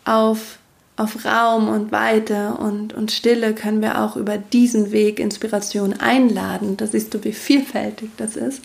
auf, 0.04 0.58
auf 0.96 1.24
Raum 1.24 1.68
und 1.68 1.92
Weite 1.92 2.54
und, 2.58 2.94
und 2.94 3.12
Stille, 3.12 3.54
können 3.54 3.82
wir 3.82 4.00
auch 4.02 4.16
über 4.16 4.38
diesen 4.38 4.92
Weg 4.92 5.20
Inspiration 5.20 5.94
einladen. 5.94 6.76
Da 6.76 6.86
siehst 6.86 7.12
du, 7.12 7.22
wie 7.24 7.32
vielfältig 7.32 8.10
das 8.16 8.36
ist. 8.36 8.62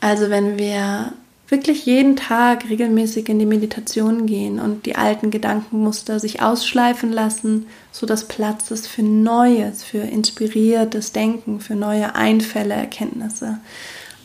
Also 0.00 0.30
wenn 0.30 0.58
wir 0.58 1.12
wirklich 1.48 1.86
jeden 1.86 2.16
Tag 2.16 2.68
regelmäßig 2.68 3.28
in 3.28 3.38
die 3.38 3.46
Meditation 3.46 4.26
gehen 4.26 4.60
und 4.60 4.84
die 4.84 4.96
alten 4.96 5.30
Gedankenmuster 5.30 6.20
sich 6.20 6.42
ausschleifen 6.42 7.10
lassen, 7.10 7.66
so 7.90 8.06
dass 8.06 8.28
Platz 8.28 8.70
ist 8.70 8.86
für 8.86 9.02
Neues, 9.02 9.82
für 9.82 9.98
inspiriertes 9.98 11.12
Denken, 11.12 11.60
für 11.60 11.74
neue 11.74 12.14
Einfälle, 12.14 12.74
Erkenntnisse. 12.74 13.58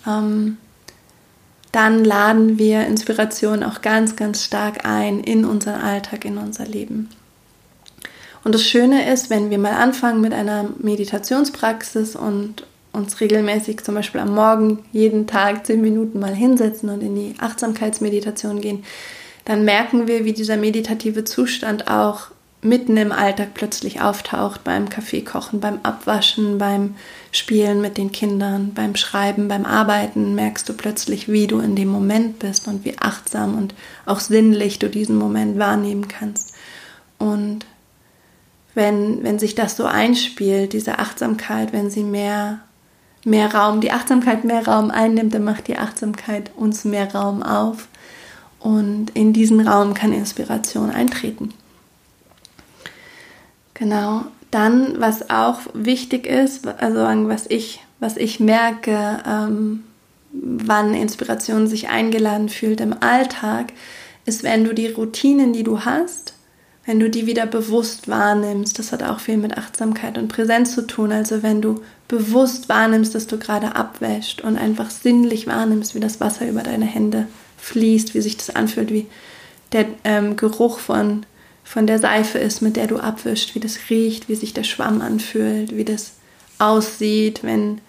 Ähm, 0.06 0.58
dann 1.72 2.04
laden 2.04 2.60
wir 2.60 2.86
Inspiration 2.86 3.64
auch 3.64 3.82
ganz, 3.82 4.16
ganz 4.16 4.44
stark 4.44 4.86
ein 4.86 5.22
in 5.22 5.46
unseren 5.46 5.82
Alltag, 5.82 6.26
in 6.26 6.38
unser 6.38 6.66
Leben. 6.66 7.10
Und 8.44 8.54
das 8.54 8.64
Schöne 8.64 9.12
ist, 9.12 9.30
wenn 9.30 9.50
wir 9.50 9.58
mal 9.58 9.74
anfangen 9.74 10.20
mit 10.20 10.34
einer 10.34 10.66
Meditationspraxis 10.80 12.16
und 12.16 12.68
uns 12.93 13.19
regelmäßig 13.19 13.84
zum 13.84 13.95
Beispiel 13.95 14.21
am 14.21 14.34
Morgen 14.34 14.86
jeden 14.91 15.27
Tag 15.27 15.65
zehn 15.65 15.82
Minuten 15.82 16.19
mal 16.19 16.34
hinsetzen 16.34 16.89
und 16.89 17.01
in 17.01 17.15
die 17.15 17.36
Achtsamkeitsmeditation 17.39 18.62
gehen, 18.62 18.86
dann 19.45 19.65
merken 19.65 20.08
wir, 20.08 20.23
wie 20.23 20.34
dieser 20.34 20.56
meditative 20.56 21.25
Zustand 21.25 21.89
auch 21.89 22.27
mitten 22.62 22.95
im 22.95 23.12
Alltag 23.12 23.49
plötzlich 23.53 23.99
auftaucht, 23.99 24.63
beim 24.63 24.88
Kaffeekochen, 24.88 25.60
beim 25.60 25.79
Abwaschen, 25.84 26.58
beim 26.58 26.95
Spielen 27.32 27.82
mit 27.82 27.97
den 27.97 28.12
Kindern, 28.12 28.71
beim 28.73 28.95
Schreiben, 28.95 29.49
beim 29.49 29.65
Arbeiten, 29.65 30.34
merkst 30.34 30.69
du 30.69 30.73
plötzlich, 30.73 31.27
wie 31.27 31.47
du 31.47 31.60
in 31.60 31.75
dem 31.75 31.89
Moment 31.89 32.39
bist 32.39 32.67
und 32.67 32.86
wie 32.86 32.97
achtsam 32.99 33.58
und 33.58 33.75
auch 34.06 34.21
sinnlich 34.21 34.79
du 34.79 34.89
diesen 34.89 35.17
Moment 35.17 35.60
wahrnehmen 35.60 36.08
kannst. 36.08 36.53
Und 37.19 37.65
wenn, 38.75 39.23
wenn 39.23 39.39
sich 39.39 39.56
das 39.56 39.75
so 39.75 39.86
einspielt, 39.86 40.73
diese 40.73 40.99
Achtsamkeit, 40.99 41.73
wenn 41.73 41.89
sie 41.89 42.03
mehr 42.03 42.62
mehr 43.24 43.54
Raum, 43.54 43.82
die 43.82 43.92
Achtsamkeit 43.92 44.44
mehr 44.44 44.68
Raum 44.68 44.92
einnimmt, 44.92 45.34
dann 45.34 45.44
macht 45.44 45.68
die 45.68 45.78
Achtsamkeit 45.78 46.52
uns 46.56 46.86
mehr 46.86 47.14
Raum 47.14 47.44
auf. 47.44 47.88
Und 48.60 49.10
in 49.14 49.34
diesen 49.34 49.68
Raum 49.68 49.94
kann 49.94 50.14
Inspiration 50.14 50.90
eintreten. 50.90 51.54
Genau. 53.74 54.26
Dann, 54.52 55.00
was 55.00 55.30
auch 55.30 55.60
wichtig 55.74 56.28
ist, 56.28 56.68
also 56.68 57.00
was 57.28 57.48
ich, 57.48 57.84
was 58.00 58.18
ich 58.18 58.40
merke, 58.40 59.20
ähm, 59.28 59.84
wann 60.32 60.94
Inspiration 60.94 61.68
sich 61.68 61.90
eingeladen 61.90 62.50
fühlt 62.50 62.80
im 62.80 62.96
Alltag, 63.02 63.74
ist, 64.26 64.44
wenn 64.44 64.64
du 64.64 64.74
die 64.74 64.88
Routinen, 64.88 65.54
die 65.54 65.64
du 65.64 65.82
hast, 65.82 66.34
wenn 66.86 67.00
du 67.00 67.10
die 67.10 67.26
wieder 67.28 67.46
bewusst 67.46 68.10
wahrnimmst, 68.10 68.78
das 68.78 68.91
hat 68.91 69.04
auch 69.04 69.19
viel 69.19 69.38
mit 69.38 69.58
Achtsamkeit 69.58 70.17
und 70.17 70.28
Präsenz 70.28 70.74
zu 70.76 70.86
tun. 70.86 71.12
Also 71.12 71.41
wenn 71.41 71.62
du 71.62 71.82
bewusst 72.10 72.67
wahrnimmst, 72.67 73.15
dass 73.15 73.28
du 73.28 73.39
gerade 73.39 73.76
abwäscht 73.76 74.41
und 74.41 74.58
einfach 74.58 74.89
sinnlich 74.89 75.48
wahrnimmst, 75.48 75.96
wie 75.96 76.02
das 76.02 76.19
Wasser 76.19 76.48
über 76.48 76.62
deine 76.62 76.86
Hände 76.86 77.28
fließt, 77.58 78.13
wie 78.13 78.22
sich 78.22 78.36
das 78.36 78.54
anfühlt, 78.54 78.91
wie 78.91 79.08
der 79.72 79.86
ähm, 80.04 80.36
Geruch 80.36 80.80
von, 80.80 81.26
von 81.63 81.88
der 81.88 82.00
Seife 82.00 82.38
ist, 82.38 82.62
mit 82.62 82.76
der 82.76 82.88
du 82.88 82.98
abwischst, 82.98 83.56
wie 83.56 83.62
das 83.62 83.78
riecht, 83.89 84.28
wie 84.28 84.36
sich 84.36 84.54
der 84.54 84.63
Schwamm 84.63 85.02
anfühlt, 85.02 85.76
wie 85.76 85.86
das 85.86 86.13
aussieht, 86.60 87.43
wenn 87.43 87.80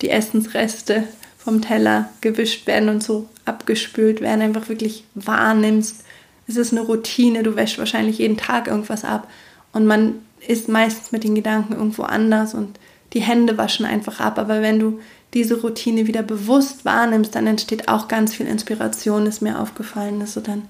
die 0.00 0.10
Essensreste 0.10 1.04
vom 1.36 1.60
Teller 1.60 2.08
gewischt 2.20 2.68
werden 2.68 2.88
und 2.88 3.02
so 3.02 3.28
abgespült 3.44 4.20
werden, 4.20 4.42
einfach 4.42 4.68
wirklich 4.68 5.04
wahrnimmst, 5.14 6.03
es 6.46 6.56
ist 6.56 6.72
eine 6.72 6.82
Routine, 6.82 7.42
du 7.42 7.56
wäschst 7.56 7.78
wahrscheinlich 7.78 8.18
jeden 8.18 8.36
Tag 8.36 8.66
irgendwas 8.66 9.04
ab 9.04 9.28
und 9.72 9.86
man 9.86 10.16
ist 10.46 10.68
meistens 10.68 11.12
mit 11.12 11.24
den 11.24 11.34
Gedanken 11.34 11.72
irgendwo 11.72 12.02
anders 12.02 12.54
und 12.54 12.78
die 13.12 13.20
Hände 13.20 13.56
waschen 13.56 13.86
einfach 13.86 14.20
ab. 14.20 14.38
Aber 14.38 14.60
wenn 14.60 14.78
du 14.78 15.00
diese 15.32 15.60
Routine 15.60 16.06
wieder 16.06 16.22
bewusst 16.22 16.84
wahrnimmst, 16.84 17.34
dann 17.34 17.46
entsteht 17.46 17.88
auch 17.88 18.08
ganz 18.08 18.34
viel 18.34 18.46
Inspiration, 18.46 19.26
ist 19.26 19.42
mir 19.42 19.58
aufgefallen. 19.58 20.20
Also 20.20 20.40
dann 20.40 20.62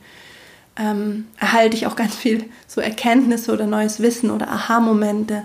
ähm, 0.77 1.27
erhalte 1.39 1.77
ich 1.77 1.87
auch 1.87 1.97
ganz 1.97 2.15
viel 2.15 2.45
so 2.67 2.81
Erkenntnisse 2.81 3.53
oder 3.53 3.67
neues 3.67 4.01
Wissen 4.01 4.31
oder 4.31 4.51
Aha-Momente, 4.51 5.43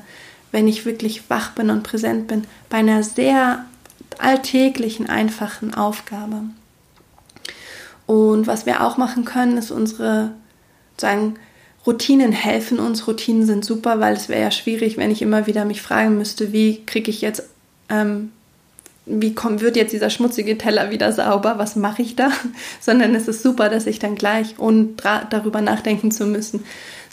wenn 0.52 0.68
ich 0.68 0.86
wirklich 0.86 1.30
wach 1.30 1.52
bin 1.52 1.70
und 1.70 1.84
präsent 1.84 2.28
bin 2.28 2.46
bei 2.70 2.78
einer 2.78 3.04
sehr 3.04 3.66
alltäglichen, 4.18 5.10
einfachen 5.10 5.74
Aufgabe. 5.74 6.44
Und 8.10 8.48
was 8.48 8.66
wir 8.66 8.84
auch 8.84 8.98
machen 8.98 9.24
können, 9.24 9.56
ist 9.58 9.70
unsere, 9.70 10.32
sagen, 10.98 11.36
Routinen 11.86 12.32
helfen 12.32 12.80
uns. 12.80 13.08
Routinen 13.08 13.46
sind 13.46 13.64
super, 13.64 14.00
weil 14.00 14.16
es 14.16 14.30
wäre 14.30 14.42
ja 14.42 14.50
schwierig, 14.50 14.98
wenn 14.98 15.12
ich 15.12 15.22
immer 15.22 15.46
wieder 15.46 15.64
mich 15.64 15.84
fragen 15.84 16.18
müsste, 16.18 16.52
wie 16.52 16.84
kriege 16.88 17.12
ich 17.12 17.22
jetzt, 17.22 17.44
ähm, 17.88 18.32
wie 19.06 19.36
kommt, 19.36 19.62
wird 19.62 19.76
jetzt 19.76 19.94
dieser 19.94 20.10
schmutzige 20.10 20.58
Teller 20.58 20.90
wieder 20.90 21.14
sauber, 21.14 21.60
was 21.60 21.76
mache 21.76 22.02
ich 22.02 22.16
da? 22.16 22.32
Sondern 22.82 23.14
es 23.14 23.28
ist 23.28 23.44
super, 23.44 23.70
dass 23.70 23.86
ich 23.86 24.00
dann 24.00 24.16
gleich, 24.16 24.56
ohne 24.58 24.88
darüber 25.30 25.62
nachdenken 25.62 26.10
zu 26.10 26.26
müssen, 26.26 26.64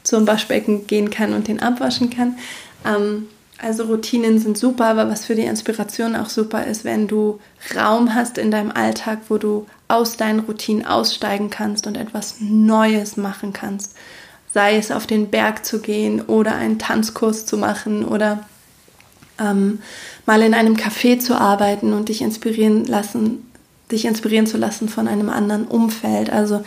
zum 0.02 0.26
Waschbecken 0.26 0.86
gehen 0.86 1.10
kann 1.10 1.34
und 1.34 1.46
den 1.46 1.60
abwaschen 1.60 2.08
kann. 2.08 2.38
Ähm, 2.86 3.26
Also 3.58 3.84
Routinen 3.84 4.38
sind 4.38 4.58
super, 4.58 4.86
aber 4.86 5.08
was 5.08 5.24
für 5.24 5.34
die 5.34 5.44
Inspiration 5.44 6.14
auch 6.14 6.28
super 6.28 6.66
ist, 6.66 6.84
wenn 6.84 7.08
du 7.08 7.40
Raum 7.74 8.14
hast 8.14 8.36
in 8.36 8.50
deinem 8.50 8.70
Alltag, 8.70 9.20
wo 9.28 9.38
du 9.38 9.66
aus 9.88 10.18
deinen 10.18 10.40
Routinen 10.40 10.84
aussteigen 10.84 11.48
kannst 11.48 11.86
und 11.86 11.96
etwas 11.96 12.36
Neues 12.40 13.16
machen 13.16 13.52
kannst. 13.54 13.96
Sei 14.52 14.76
es 14.76 14.90
auf 14.90 15.06
den 15.06 15.30
Berg 15.30 15.64
zu 15.64 15.80
gehen 15.80 16.20
oder 16.20 16.54
einen 16.54 16.78
Tanzkurs 16.78 17.46
zu 17.46 17.56
machen 17.56 18.04
oder 18.04 18.44
ähm, 19.38 19.80
mal 20.26 20.42
in 20.42 20.54
einem 20.54 20.74
Café 20.74 21.18
zu 21.18 21.34
arbeiten 21.34 21.92
und 21.92 22.08
dich 22.10 22.20
inspirieren 22.20 22.84
lassen, 22.84 23.50
dich 23.90 24.04
inspirieren 24.04 24.46
zu 24.46 24.58
lassen 24.58 24.88
von 24.88 25.08
einem 25.08 25.30
anderen 25.30 25.66
Umfeld. 25.66 26.30
Also 26.30 26.62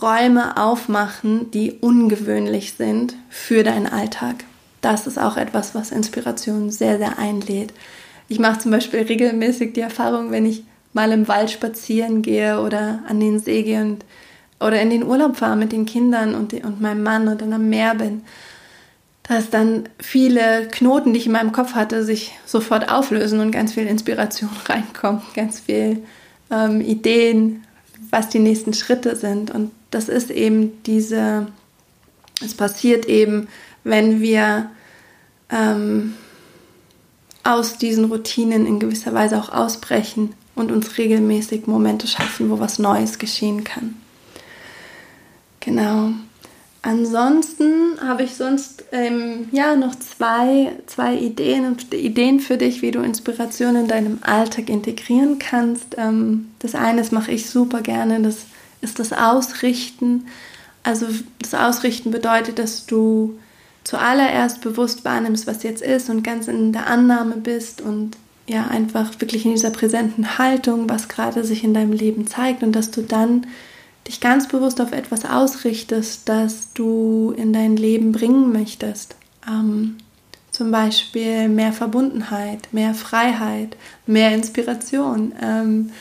Räume 0.00 0.56
aufmachen, 0.56 1.50
die 1.50 1.72
ungewöhnlich 1.72 2.74
sind 2.74 3.14
für 3.28 3.62
deinen 3.62 3.86
Alltag. 3.86 4.44
Das 4.80 5.06
ist 5.06 5.18
auch 5.18 5.36
etwas, 5.36 5.74
was 5.74 5.90
Inspiration 5.90 6.70
sehr, 6.70 6.98
sehr 6.98 7.18
einlädt. 7.18 7.72
Ich 8.28 8.38
mache 8.38 8.60
zum 8.60 8.70
Beispiel 8.70 9.00
regelmäßig 9.00 9.72
die 9.72 9.80
Erfahrung, 9.80 10.30
wenn 10.30 10.46
ich 10.46 10.64
mal 10.92 11.12
im 11.12 11.28
Wald 11.28 11.50
spazieren 11.50 12.22
gehe 12.22 12.60
oder 12.60 13.00
an 13.08 13.20
den 13.20 13.38
See 13.38 13.62
gehe 13.62 13.82
und, 13.82 14.04
oder 14.60 14.80
in 14.80 14.90
den 14.90 15.04
Urlaub 15.04 15.36
fahre 15.36 15.56
mit 15.56 15.72
den 15.72 15.86
Kindern 15.86 16.34
und, 16.34 16.52
und 16.52 16.80
meinem 16.80 17.02
Mann 17.02 17.28
und 17.28 17.40
dann 17.40 17.52
am 17.52 17.68
Meer 17.68 17.94
bin, 17.94 18.22
dass 19.28 19.50
dann 19.50 19.88
viele 19.98 20.68
Knoten, 20.68 21.12
die 21.12 21.20
ich 21.20 21.26
in 21.26 21.32
meinem 21.32 21.52
Kopf 21.52 21.74
hatte, 21.74 22.02
sich 22.02 22.32
sofort 22.46 22.90
auflösen 22.90 23.40
und 23.40 23.50
ganz 23.50 23.74
viel 23.74 23.86
Inspiration 23.86 24.50
reinkommt, 24.66 25.34
ganz 25.34 25.60
viel 25.60 26.02
ähm, 26.50 26.80
Ideen, 26.80 27.64
was 28.10 28.28
die 28.28 28.38
nächsten 28.38 28.72
Schritte 28.72 29.16
sind. 29.16 29.50
Und 29.50 29.70
das 29.90 30.08
ist 30.08 30.30
eben 30.30 30.82
diese, 30.84 31.46
es 32.42 32.54
passiert 32.54 33.06
eben, 33.06 33.48
wenn 33.88 34.20
wir 34.20 34.70
ähm, 35.50 36.14
aus 37.44 37.78
diesen 37.78 38.06
Routinen 38.06 38.66
in 38.66 38.78
gewisser 38.78 39.14
Weise 39.14 39.38
auch 39.38 39.50
ausbrechen 39.50 40.34
und 40.54 40.70
uns 40.70 40.98
regelmäßig 40.98 41.66
Momente 41.66 42.06
schaffen, 42.06 42.50
wo 42.50 42.58
was 42.58 42.78
Neues 42.78 43.18
geschehen 43.18 43.64
kann. 43.64 43.94
Genau. 45.60 46.10
Ansonsten 46.82 48.00
habe 48.00 48.22
ich 48.22 48.36
sonst 48.36 48.84
ähm, 48.92 49.48
ja 49.50 49.74
noch 49.74 49.94
zwei, 49.96 50.72
zwei 50.86 51.16
Ideen 51.16 51.76
Ideen 51.92 52.38
für 52.38 52.56
dich, 52.56 52.82
wie 52.82 52.92
du 52.92 53.00
Inspiration 53.00 53.74
in 53.74 53.88
deinem 53.88 54.18
Alltag 54.22 54.68
integrieren 54.68 55.38
kannst. 55.38 55.96
Ähm, 55.98 56.50
das 56.60 56.74
eine 56.74 57.00
das 57.00 57.10
mache 57.10 57.32
ich 57.32 57.50
super 57.50 57.80
gerne, 57.82 58.20
das 58.20 58.38
ist 58.80 59.00
das 59.00 59.12
Ausrichten. 59.12 60.26
Also 60.84 61.06
das 61.40 61.54
Ausrichten 61.54 62.10
bedeutet, 62.12 62.58
dass 62.58 62.86
du 62.86 63.38
zuallererst 63.88 64.60
bewusst 64.60 65.06
wahrnimmst, 65.06 65.46
was 65.46 65.62
jetzt 65.62 65.80
ist 65.80 66.10
und 66.10 66.22
ganz 66.22 66.46
in 66.46 66.74
der 66.74 66.88
Annahme 66.88 67.36
bist 67.36 67.80
und 67.80 68.18
ja 68.46 68.66
einfach 68.66 69.18
wirklich 69.18 69.46
in 69.46 69.52
dieser 69.52 69.70
präsenten 69.70 70.36
Haltung, 70.36 70.90
was 70.90 71.08
gerade 71.08 71.42
sich 71.42 71.64
in 71.64 71.72
deinem 71.72 71.92
Leben 71.92 72.26
zeigt 72.26 72.62
und 72.62 72.72
dass 72.72 72.90
du 72.90 73.00
dann 73.00 73.46
dich 74.06 74.20
ganz 74.20 74.46
bewusst 74.46 74.82
auf 74.82 74.92
etwas 74.92 75.24
ausrichtest, 75.24 76.28
das 76.28 76.74
du 76.74 77.32
in 77.34 77.54
dein 77.54 77.78
Leben 77.78 78.12
bringen 78.12 78.52
möchtest. 78.52 79.16
Ähm, 79.48 79.96
zum 80.50 80.70
Beispiel 80.70 81.48
mehr 81.48 81.72
Verbundenheit, 81.72 82.68
mehr 82.72 82.92
Freiheit, 82.92 83.74
mehr 84.06 84.34
Inspiration, 84.34 85.32
ähm, 85.42 85.92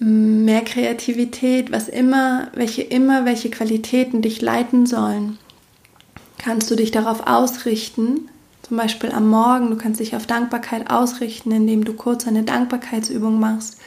mehr 0.00 0.62
Kreativität, 0.62 1.70
was 1.70 1.88
immer, 1.88 2.48
welche 2.54 2.82
immer 2.82 3.24
welche 3.24 3.50
Qualitäten 3.50 4.20
dich 4.20 4.42
leiten 4.42 4.86
sollen, 4.86 5.38
kannst 6.38 6.70
du 6.70 6.76
dich 6.76 6.90
darauf 6.90 7.26
ausrichten. 7.26 8.28
Zum 8.62 8.76
Beispiel 8.76 9.12
am 9.12 9.28
Morgen, 9.28 9.70
du 9.70 9.76
kannst 9.76 10.00
dich 10.00 10.16
auf 10.16 10.26
Dankbarkeit 10.26 10.90
ausrichten, 10.90 11.52
indem 11.52 11.84
du 11.84 11.92
kurz 11.92 12.26
eine 12.26 12.42
Dankbarkeitsübung 12.42 13.38
machst 13.38 13.78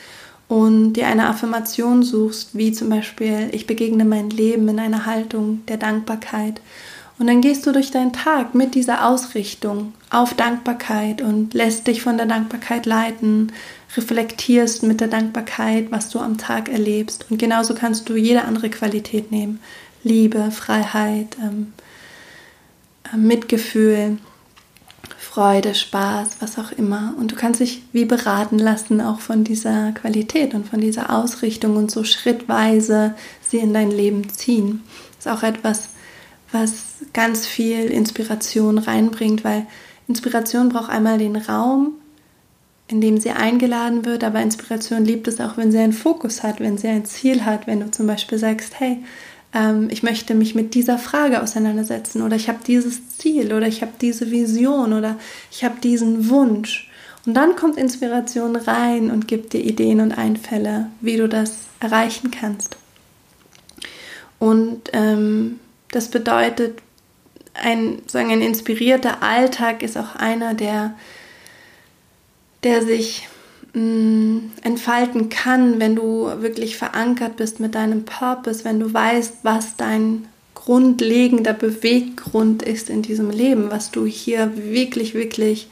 und 0.48 0.94
dir 0.94 1.08
eine 1.08 1.28
Affirmation 1.28 2.02
suchst, 2.02 2.58
wie 2.58 2.72
zum 2.72 2.90
Beispiel, 2.90 3.50
ich 3.52 3.68
begegne 3.68 4.04
mein 4.04 4.30
Leben 4.30 4.68
in 4.68 4.80
einer 4.80 5.06
Haltung 5.06 5.66
der 5.68 5.78
Dankbarkeit. 5.78 6.60
Und 7.20 7.28
dann 7.28 7.42
gehst 7.42 7.68
du 7.68 7.72
durch 7.72 7.92
deinen 7.92 8.14
Tag 8.14 8.56
mit 8.56 8.74
dieser 8.74 9.06
Ausrichtung 9.06 9.94
auf 10.10 10.34
Dankbarkeit 10.34 11.22
und 11.22 11.54
lässt 11.54 11.86
dich 11.86 12.02
von 12.02 12.18
der 12.18 12.26
Dankbarkeit 12.26 12.86
leiten, 12.86 13.52
reflektierst 13.96 14.84
mit 14.84 15.02
der 15.02 15.10
Dankbarkeit, 15.10 15.92
was 15.92 16.10
du 16.10 16.20
am 16.20 16.38
Tag 16.38 16.70
erlebst. 16.70 17.26
Und 17.30 17.38
genauso 17.38 17.76
kannst 17.76 18.08
du 18.08 18.16
jede 18.16 18.46
andere 18.46 18.70
Qualität 18.70 19.32
nehmen. 19.32 19.60
Liebe, 20.04 20.50
Freiheit, 20.52 21.38
ähm, 21.44 21.74
äh, 21.78 21.89
Mitgefühl, 23.16 24.18
Freude, 25.18 25.76
Spaß, 25.76 26.38
was 26.40 26.58
auch 26.58 26.72
immer. 26.72 27.14
Und 27.18 27.32
du 27.32 27.36
kannst 27.36 27.60
dich 27.60 27.84
wie 27.94 28.06
beraten 28.06 28.58
lassen, 28.58 29.00
auch 29.00 29.20
von 29.20 29.44
dieser 29.44 29.92
Qualität 29.92 30.54
und 30.54 30.68
von 30.68 30.82
dieser 30.82 31.16
Ausrichtung 31.16 31.76
und 31.78 31.92
so 31.92 32.04
schrittweise 32.04 33.16
sie 33.42 33.58
in 33.58 33.74
dein 33.74 33.92
Leben 33.92 34.30
ziehen. 34.30 34.82
Das 35.18 35.26
ist 35.26 35.32
auch 35.32 35.44
etwas, 35.44 35.90
was 36.52 36.74
ganz 37.14 37.46
viel 37.46 37.86
Inspiration 37.86 38.78
reinbringt, 38.78 39.44
weil 39.44 39.68
Inspiration 40.08 40.70
braucht 40.70 40.90
einmal 40.90 41.20
den 41.20 41.36
Raum, 41.36 41.94
in 42.88 43.02
dem 43.02 43.20
sie 43.20 43.30
eingeladen 43.30 44.06
wird, 44.06 44.24
aber 44.24 44.42
Inspiration 44.42 45.06
liebt 45.06 45.28
es 45.28 45.40
auch, 45.40 45.58
wenn 45.58 45.72
sie 45.72 45.78
einen 45.78 45.94
Fokus 45.94 46.42
hat, 46.42 46.60
wenn 46.60 46.78
sie 46.78 46.88
ein 46.88 47.06
Ziel 47.06 47.46
hat, 47.46 47.68
wenn 47.68 47.82
du 47.82 47.92
zum 47.92 48.08
Beispiel 48.08 48.40
sagst, 48.40 48.80
hey, 48.80 49.04
ich 49.90 50.04
möchte 50.04 50.36
mich 50.36 50.54
mit 50.54 50.76
dieser 50.76 50.98
Frage 50.98 51.42
auseinandersetzen 51.42 52.22
oder 52.22 52.36
ich 52.36 52.50
habe 52.50 52.60
dieses 52.66 53.18
Ziel 53.18 53.54
oder 53.54 53.68
ich 53.68 53.82
habe 53.82 53.94
diese 54.00 54.30
Vision 54.30 54.94
oder 54.94 55.18
ich 55.52 55.64
habe 55.64 55.80
diesen 55.82 56.30
Wunsch. 56.30 56.90
Und 57.26 57.34
dann 57.34 57.56
kommt 57.56 57.78
Inspiration 57.78 58.56
rein 58.56 59.12
und 59.12 59.28
gibt 59.28 59.54
dir 59.54 59.64
Ideen 59.64 60.02
und 60.02 60.18
Einfälle, 60.18 60.88
wie 61.02 61.18
du 61.18 61.28
das 61.28 61.58
erreichen 61.80 62.32
kannst. 62.32 62.78
Und 64.38 64.90
ähm, 64.94 65.60
das 65.92 66.10
bedeutet, 66.10 66.82
ein, 67.54 68.02
sagen, 68.08 68.32
ein 68.32 68.42
inspirierter 68.42 69.22
Alltag 69.22 69.84
ist 69.84 69.98
auch 69.98 70.16
einer, 70.16 70.54
der 70.54 70.94
der 72.64 72.84
sich 72.84 73.28
entfalten 73.74 75.30
kann, 75.30 75.80
wenn 75.80 75.96
du 75.96 76.26
wirklich 76.42 76.78
verankert 76.78 77.38
bist 77.38 77.60
mit 77.60 77.76
deinem 77.76 78.04
Purpose, 78.04 78.66
wenn 78.66 78.80
du 78.80 78.92
weißt, 78.92 79.40
was 79.44 79.76
dein 79.76 80.28
grundlegender 80.56 81.54
Beweggrund 81.54 82.64
ist 82.64 82.90
in 82.90 83.02
diesem 83.02 83.30
Leben, 83.30 83.70
was 83.70 83.92
du 83.92 84.06
hier 84.06 84.52
wirklich, 84.56 85.14
wirklich 85.14 85.68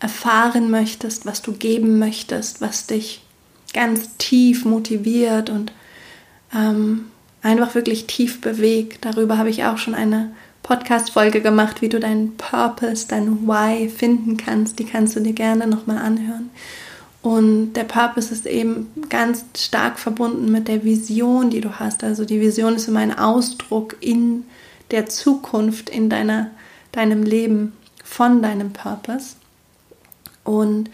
erfahren 0.00 0.70
möchtest, 0.70 1.26
was 1.26 1.42
du 1.42 1.52
geben 1.52 1.98
möchtest, 1.98 2.60
was 2.60 2.86
dich 2.86 3.22
ganz 3.72 4.16
tief 4.16 4.64
motiviert 4.64 5.50
und 5.50 5.72
ähm, 6.54 7.06
einfach 7.42 7.74
wirklich 7.74 8.06
tief 8.06 8.40
bewegt. 8.40 9.04
Darüber 9.04 9.38
habe 9.38 9.50
ich 9.50 9.64
auch 9.64 9.78
schon 9.78 9.94
eine 9.94 10.32
Podcast-Folge 10.62 11.42
gemacht, 11.42 11.82
wie 11.82 11.88
du 11.90 12.00
deinen 12.00 12.36
Purpose, 12.36 13.06
dein 13.06 13.46
Why 13.46 13.88
finden 13.88 14.36
kannst. 14.38 14.78
Die 14.78 14.84
kannst 14.84 15.14
du 15.14 15.20
dir 15.20 15.34
gerne 15.34 15.66
nochmal 15.66 15.98
anhören. 15.98 16.50
Und 17.24 17.72
der 17.72 17.84
Purpose 17.84 18.34
ist 18.34 18.44
eben 18.44 18.92
ganz 19.08 19.46
stark 19.56 19.98
verbunden 19.98 20.52
mit 20.52 20.68
der 20.68 20.84
Vision, 20.84 21.48
die 21.48 21.62
du 21.62 21.80
hast. 21.80 22.04
Also 22.04 22.26
die 22.26 22.38
Vision 22.38 22.74
ist 22.74 22.86
immer 22.86 23.00
ein 23.00 23.18
Ausdruck 23.18 23.96
in 24.00 24.44
der 24.90 25.06
Zukunft, 25.06 25.88
in 25.88 26.10
deiner, 26.10 26.50
deinem 26.92 27.22
Leben 27.22 27.72
von 28.04 28.42
deinem 28.42 28.74
Purpose. 28.74 29.36
Und 30.44 30.90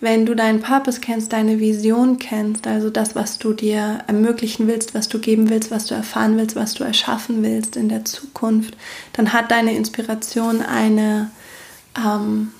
wenn 0.00 0.26
du 0.26 0.36
deinen 0.36 0.60
Purpose 0.60 1.00
kennst, 1.00 1.32
deine 1.32 1.58
Vision 1.58 2.20
kennst, 2.20 2.68
also 2.68 2.88
das, 2.88 3.16
was 3.16 3.38
du 3.38 3.52
dir 3.52 3.98
ermöglichen 4.06 4.68
willst, 4.68 4.94
was 4.94 5.08
du 5.08 5.18
geben 5.18 5.50
willst, 5.50 5.72
was 5.72 5.86
du 5.86 5.96
erfahren 5.96 6.36
willst, 6.36 6.54
was 6.54 6.74
du 6.74 6.84
erschaffen 6.84 7.42
willst 7.42 7.74
in 7.74 7.88
der 7.88 8.04
Zukunft, 8.04 8.76
dann 9.14 9.32
hat 9.32 9.50
deine 9.50 9.74
Inspiration 9.74 10.62
eine, 10.62 11.32
ähm, 11.98 12.52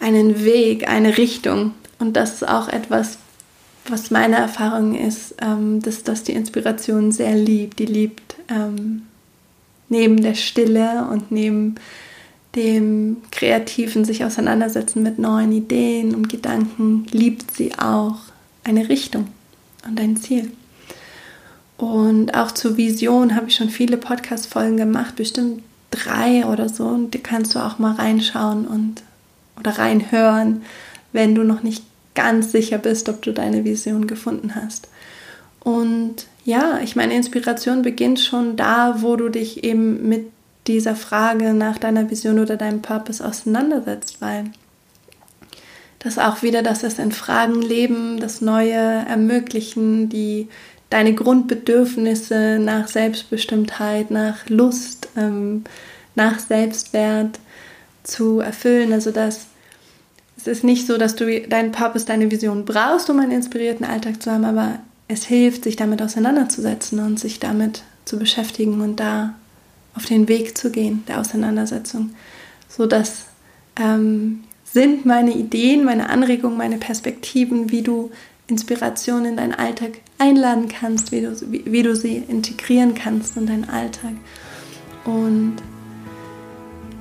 einen 0.00 0.44
Weg, 0.44 0.88
eine 0.88 1.16
Richtung. 1.16 1.72
Und 1.98 2.16
das 2.16 2.34
ist 2.34 2.48
auch 2.48 2.68
etwas, 2.68 3.18
was 3.88 4.10
meine 4.10 4.36
Erfahrung 4.36 4.94
ist, 4.94 5.34
ähm, 5.40 5.80
dass 5.80 6.02
das 6.02 6.22
die 6.22 6.32
Inspiration 6.32 7.12
sehr 7.12 7.34
liebt. 7.34 7.78
Die 7.78 7.86
liebt 7.86 8.36
ähm, 8.48 9.02
neben 9.88 10.20
der 10.20 10.34
Stille 10.34 11.06
und 11.10 11.30
neben 11.30 11.76
dem 12.54 13.18
kreativen 13.30 14.04
sich 14.04 14.24
auseinandersetzen 14.24 15.02
mit 15.02 15.18
neuen 15.18 15.52
Ideen 15.52 16.14
und 16.14 16.28
Gedanken, 16.28 17.06
liebt 17.10 17.54
sie 17.54 17.78
auch 17.78 18.16
eine 18.64 18.88
Richtung 18.88 19.28
und 19.86 20.00
ein 20.00 20.16
Ziel. 20.16 20.50
Und 21.76 22.34
auch 22.34 22.52
zur 22.52 22.78
Vision 22.78 23.34
habe 23.34 23.48
ich 23.48 23.56
schon 23.56 23.68
viele 23.68 23.98
Podcast-Folgen 23.98 24.78
gemacht, 24.78 25.16
bestimmt 25.16 25.62
drei 25.90 26.46
oder 26.46 26.70
so. 26.70 26.86
Und 26.86 27.12
die 27.12 27.18
kannst 27.18 27.54
du 27.54 27.58
auch 27.58 27.78
mal 27.78 27.94
reinschauen 27.94 28.66
und 28.66 29.02
oder 29.58 29.78
reinhören, 29.78 30.62
wenn 31.12 31.34
du 31.34 31.42
noch 31.42 31.62
nicht 31.62 31.84
ganz 32.14 32.52
sicher 32.52 32.78
bist, 32.78 33.08
ob 33.08 33.22
du 33.22 33.32
deine 33.32 33.64
Vision 33.64 34.06
gefunden 34.06 34.54
hast. 34.54 34.88
Und 35.60 36.26
ja, 36.44 36.78
ich 36.82 36.96
meine, 36.96 37.14
Inspiration 37.14 37.82
beginnt 37.82 38.20
schon 38.20 38.56
da, 38.56 39.02
wo 39.02 39.16
du 39.16 39.28
dich 39.28 39.64
eben 39.64 40.08
mit 40.08 40.26
dieser 40.66 40.96
Frage 40.96 41.54
nach 41.54 41.78
deiner 41.78 42.10
Vision 42.10 42.38
oder 42.38 42.56
deinem 42.56 42.82
Purpose 42.82 43.24
auseinandersetzt, 43.24 44.20
weil 44.20 44.44
das 45.98 46.18
auch 46.18 46.42
wieder 46.42 46.62
das 46.62 46.82
ist 46.82 46.98
in 46.98 47.12
Fragen 47.12 47.62
leben, 47.62 48.20
das 48.20 48.40
Neue 48.40 48.74
ermöglichen, 48.74 50.08
die 50.08 50.48
deine 50.90 51.14
Grundbedürfnisse 51.14 52.58
nach 52.60 52.88
Selbstbestimmtheit, 52.88 54.10
nach 54.10 54.48
Lust, 54.48 55.08
ähm, 55.16 55.64
nach 56.14 56.38
Selbstwert 56.38 57.40
zu 58.06 58.40
erfüllen. 58.40 58.92
Also 58.92 59.10
dass 59.10 59.46
es 60.36 60.46
ist 60.46 60.64
nicht 60.64 60.86
so, 60.86 60.98
dass 60.98 61.16
du 61.16 61.40
deinen 61.48 61.72
Purpose, 61.72 62.06
deine 62.06 62.30
Vision 62.30 62.64
brauchst, 62.64 63.08
um 63.10 63.18
einen 63.18 63.32
inspirierten 63.32 63.86
Alltag 63.86 64.22
zu 64.22 64.30
haben, 64.30 64.44
aber 64.44 64.78
es 65.08 65.24
hilft, 65.24 65.64
sich 65.64 65.76
damit 65.76 66.02
auseinanderzusetzen 66.02 66.98
und 67.00 67.18
sich 67.18 67.40
damit 67.40 67.82
zu 68.04 68.18
beschäftigen 68.18 68.80
und 68.80 69.00
da 69.00 69.34
auf 69.94 70.04
den 70.04 70.28
Weg 70.28 70.56
zu 70.56 70.70
gehen, 70.70 71.04
der 71.08 71.20
Auseinandersetzung. 71.20 72.10
So 72.68 72.86
dass 72.86 73.26
ähm, 73.76 74.44
sind 74.64 75.06
meine 75.06 75.32
Ideen, 75.32 75.84
meine 75.84 76.10
Anregungen, 76.10 76.58
meine 76.58 76.78
Perspektiven, 76.78 77.70
wie 77.70 77.82
du 77.82 78.10
Inspiration 78.46 79.24
in 79.24 79.36
deinen 79.36 79.54
Alltag 79.54 79.92
einladen 80.18 80.68
kannst, 80.68 81.12
wie 81.12 81.22
du, 81.22 81.34
wie, 81.50 81.64
wie 81.64 81.82
du 81.82 81.96
sie 81.96 82.16
integrieren 82.16 82.94
kannst 82.94 83.36
in 83.36 83.46
deinen 83.46 83.68
Alltag. 83.68 84.12
Und 85.04 85.56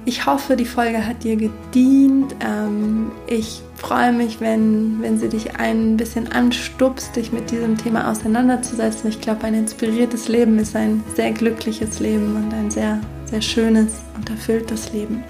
ich 0.05 0.27
hoffe, 0.27 0.55
die 0.55 0.65
Folge 0.65 1.05
hat 1.05 1.23
dir 1.23 1.35
gedient. 1.35 2.35
Ähm, 2.39 3.11
ich 3.25 3.61
freue 3.75 4.13
mich, 4.13 4.39
wenn, 4.39 5.01
wenn 5.01 5.17
sie 5.17 5.29
dich 5.29 5.55
ein 5.55 5.97
bisschen 5.97 6.31
anstupst, 6.31 7.15
dich 7.15 7.31
mit 7.31 7.49
diesem 7.49 7.75
Thema 7.75 8.11
auseinanderzusetzen. 8.11 9.09
Ich 9.09 9.19
glaube, 9.19 9.45
ein 9.45 9.55
inspiriertes 9.55 10.27
Leben 10.27 10.59
ist 10.59 10.75
ein 10.75 11.03
sehr 11.15 11.31
glückliches 11.31 11.99
Leben 11.99 12.35
und 12.35 12.53
ein 12.53 12.69
sehr, 12.69 12.99
sehr 13.25 13.41
schönes 13.41 13.93
und 14.15 14.29
erfülltes 14.29 14.93
Leben. 14.93 15.23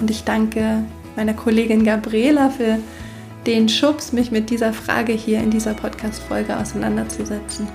Und 0.00 0.10
ich 0.10 0.24
danke 0.24 0.84
meiner 1.14 1.34
Kollegin 1.34 1.84
Gabriela 1.84 2.50
für 2.50 2.78
den 3.46 3.68
Schubs, 3.68 4.12
mich 4.12 4.32
mit 4.32 4.50
dieser 4.50 4.72
Frage 4.72 5.12
hier 5.12 5.38
in 5.38 5.50
dieser 5.50 5.74
Podcast-Folge 5.74 6.56
auseinanderzusetzen. 6.56 7.68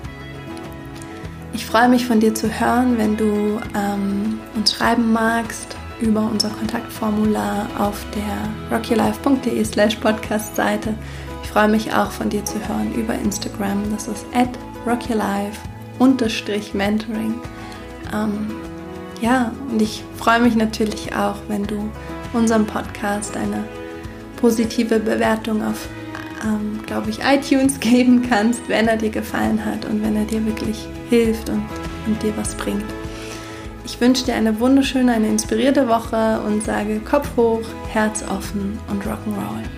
Ich 1.54 1.66
freue 1.66 1.88
mich 1.88 2.06
von 2.06 2.20
dir 2.20 2.36
zu 2.36 2.60
hören, 2.60 2.98
wenn 2.98 3.16
du 3.16 3.60
ähm, 3.76 4.40
uns 4.56 4.74
schreiben 4.74 5.14
magst 5.14 5.77
über 6.02 6.22
unser 6.22 6.50
Kontaktformular 6.50 7.68
auf 7.78 8.06
der 8.14 8.78
rockylife.de 8.78 9.64
slash 9.64 9.96
podcast-Seite. 9.96 10.94
Ich 11.44 11.50
freue 11.50 11.68
mich 11.68 11.94
auch 11.94 12.12
von 12.12 12.30
dir 12.30 12.44
zu 12.46 12.56
hören 12.68 12.94
über 12.94 13.16
Instagram. 13.16 13.84
Das 13.92 14.08
ist 14.08 14.26
at 14.34 14.50
rockylife 14.86 15.60
mentoring. 16.74 17.36
Ähm, 18.14 18.48
ja, 19.22 19.52
und 19.72 19.82
ich 19.82 20.04
freue 20.18 20.40
mich 20.40 20.56
natürlich 20.56 21.16
auch, 21.16 21.38
wenn 21.48 21.66
du 21.66 21.90
unserem 22.34 22.66
Podcast 22.66 23.36
eine 23.36 23.64
positive 24.36 25.00
Bewertung 25.00 25.64
auf, 25.64 25.88
ähm, 26.44 26.80
glaube 26.86 27.10
ich, 27.10 27.20
iTunes 27.24 27.80
geben 27.80 28.26
kannst, 28.30 28.68
wenn 28.70 28.88
er 28.88 28.98
dir 28.98 29.10
gefallen 29.10 29.64
hat 29.64 29.86
und 29.86 30.04
wenn 30.04 30.16
er 30.16 30.26
dir 30.26 30.46
wirklich 30.46 30.88
hilft 31.10 31.50
und, 31.50 31.64
und 32.06 32.22
dir 32.22 32.36
was 32.38 32.56
bringt. 32.56 32.86
Ich 33.88 34.02
wünsche 34.02 34.26
dir 34.26 34.36
eine 34.36 34.60
wunderschöne, 34.60 35.14
eine 35.14 35.30
inspirierte 35.30 35.88
Woche 35.88 36.42
und 36.46 36.62
sage 36.62 37.00
Kopf 37.00 37.38
hoch, 37.38 37.62
Herz 37.88 38.22
offen 38.22 38.78
und 38.90 39.02
Rock'n'Roll. 39.04 39.77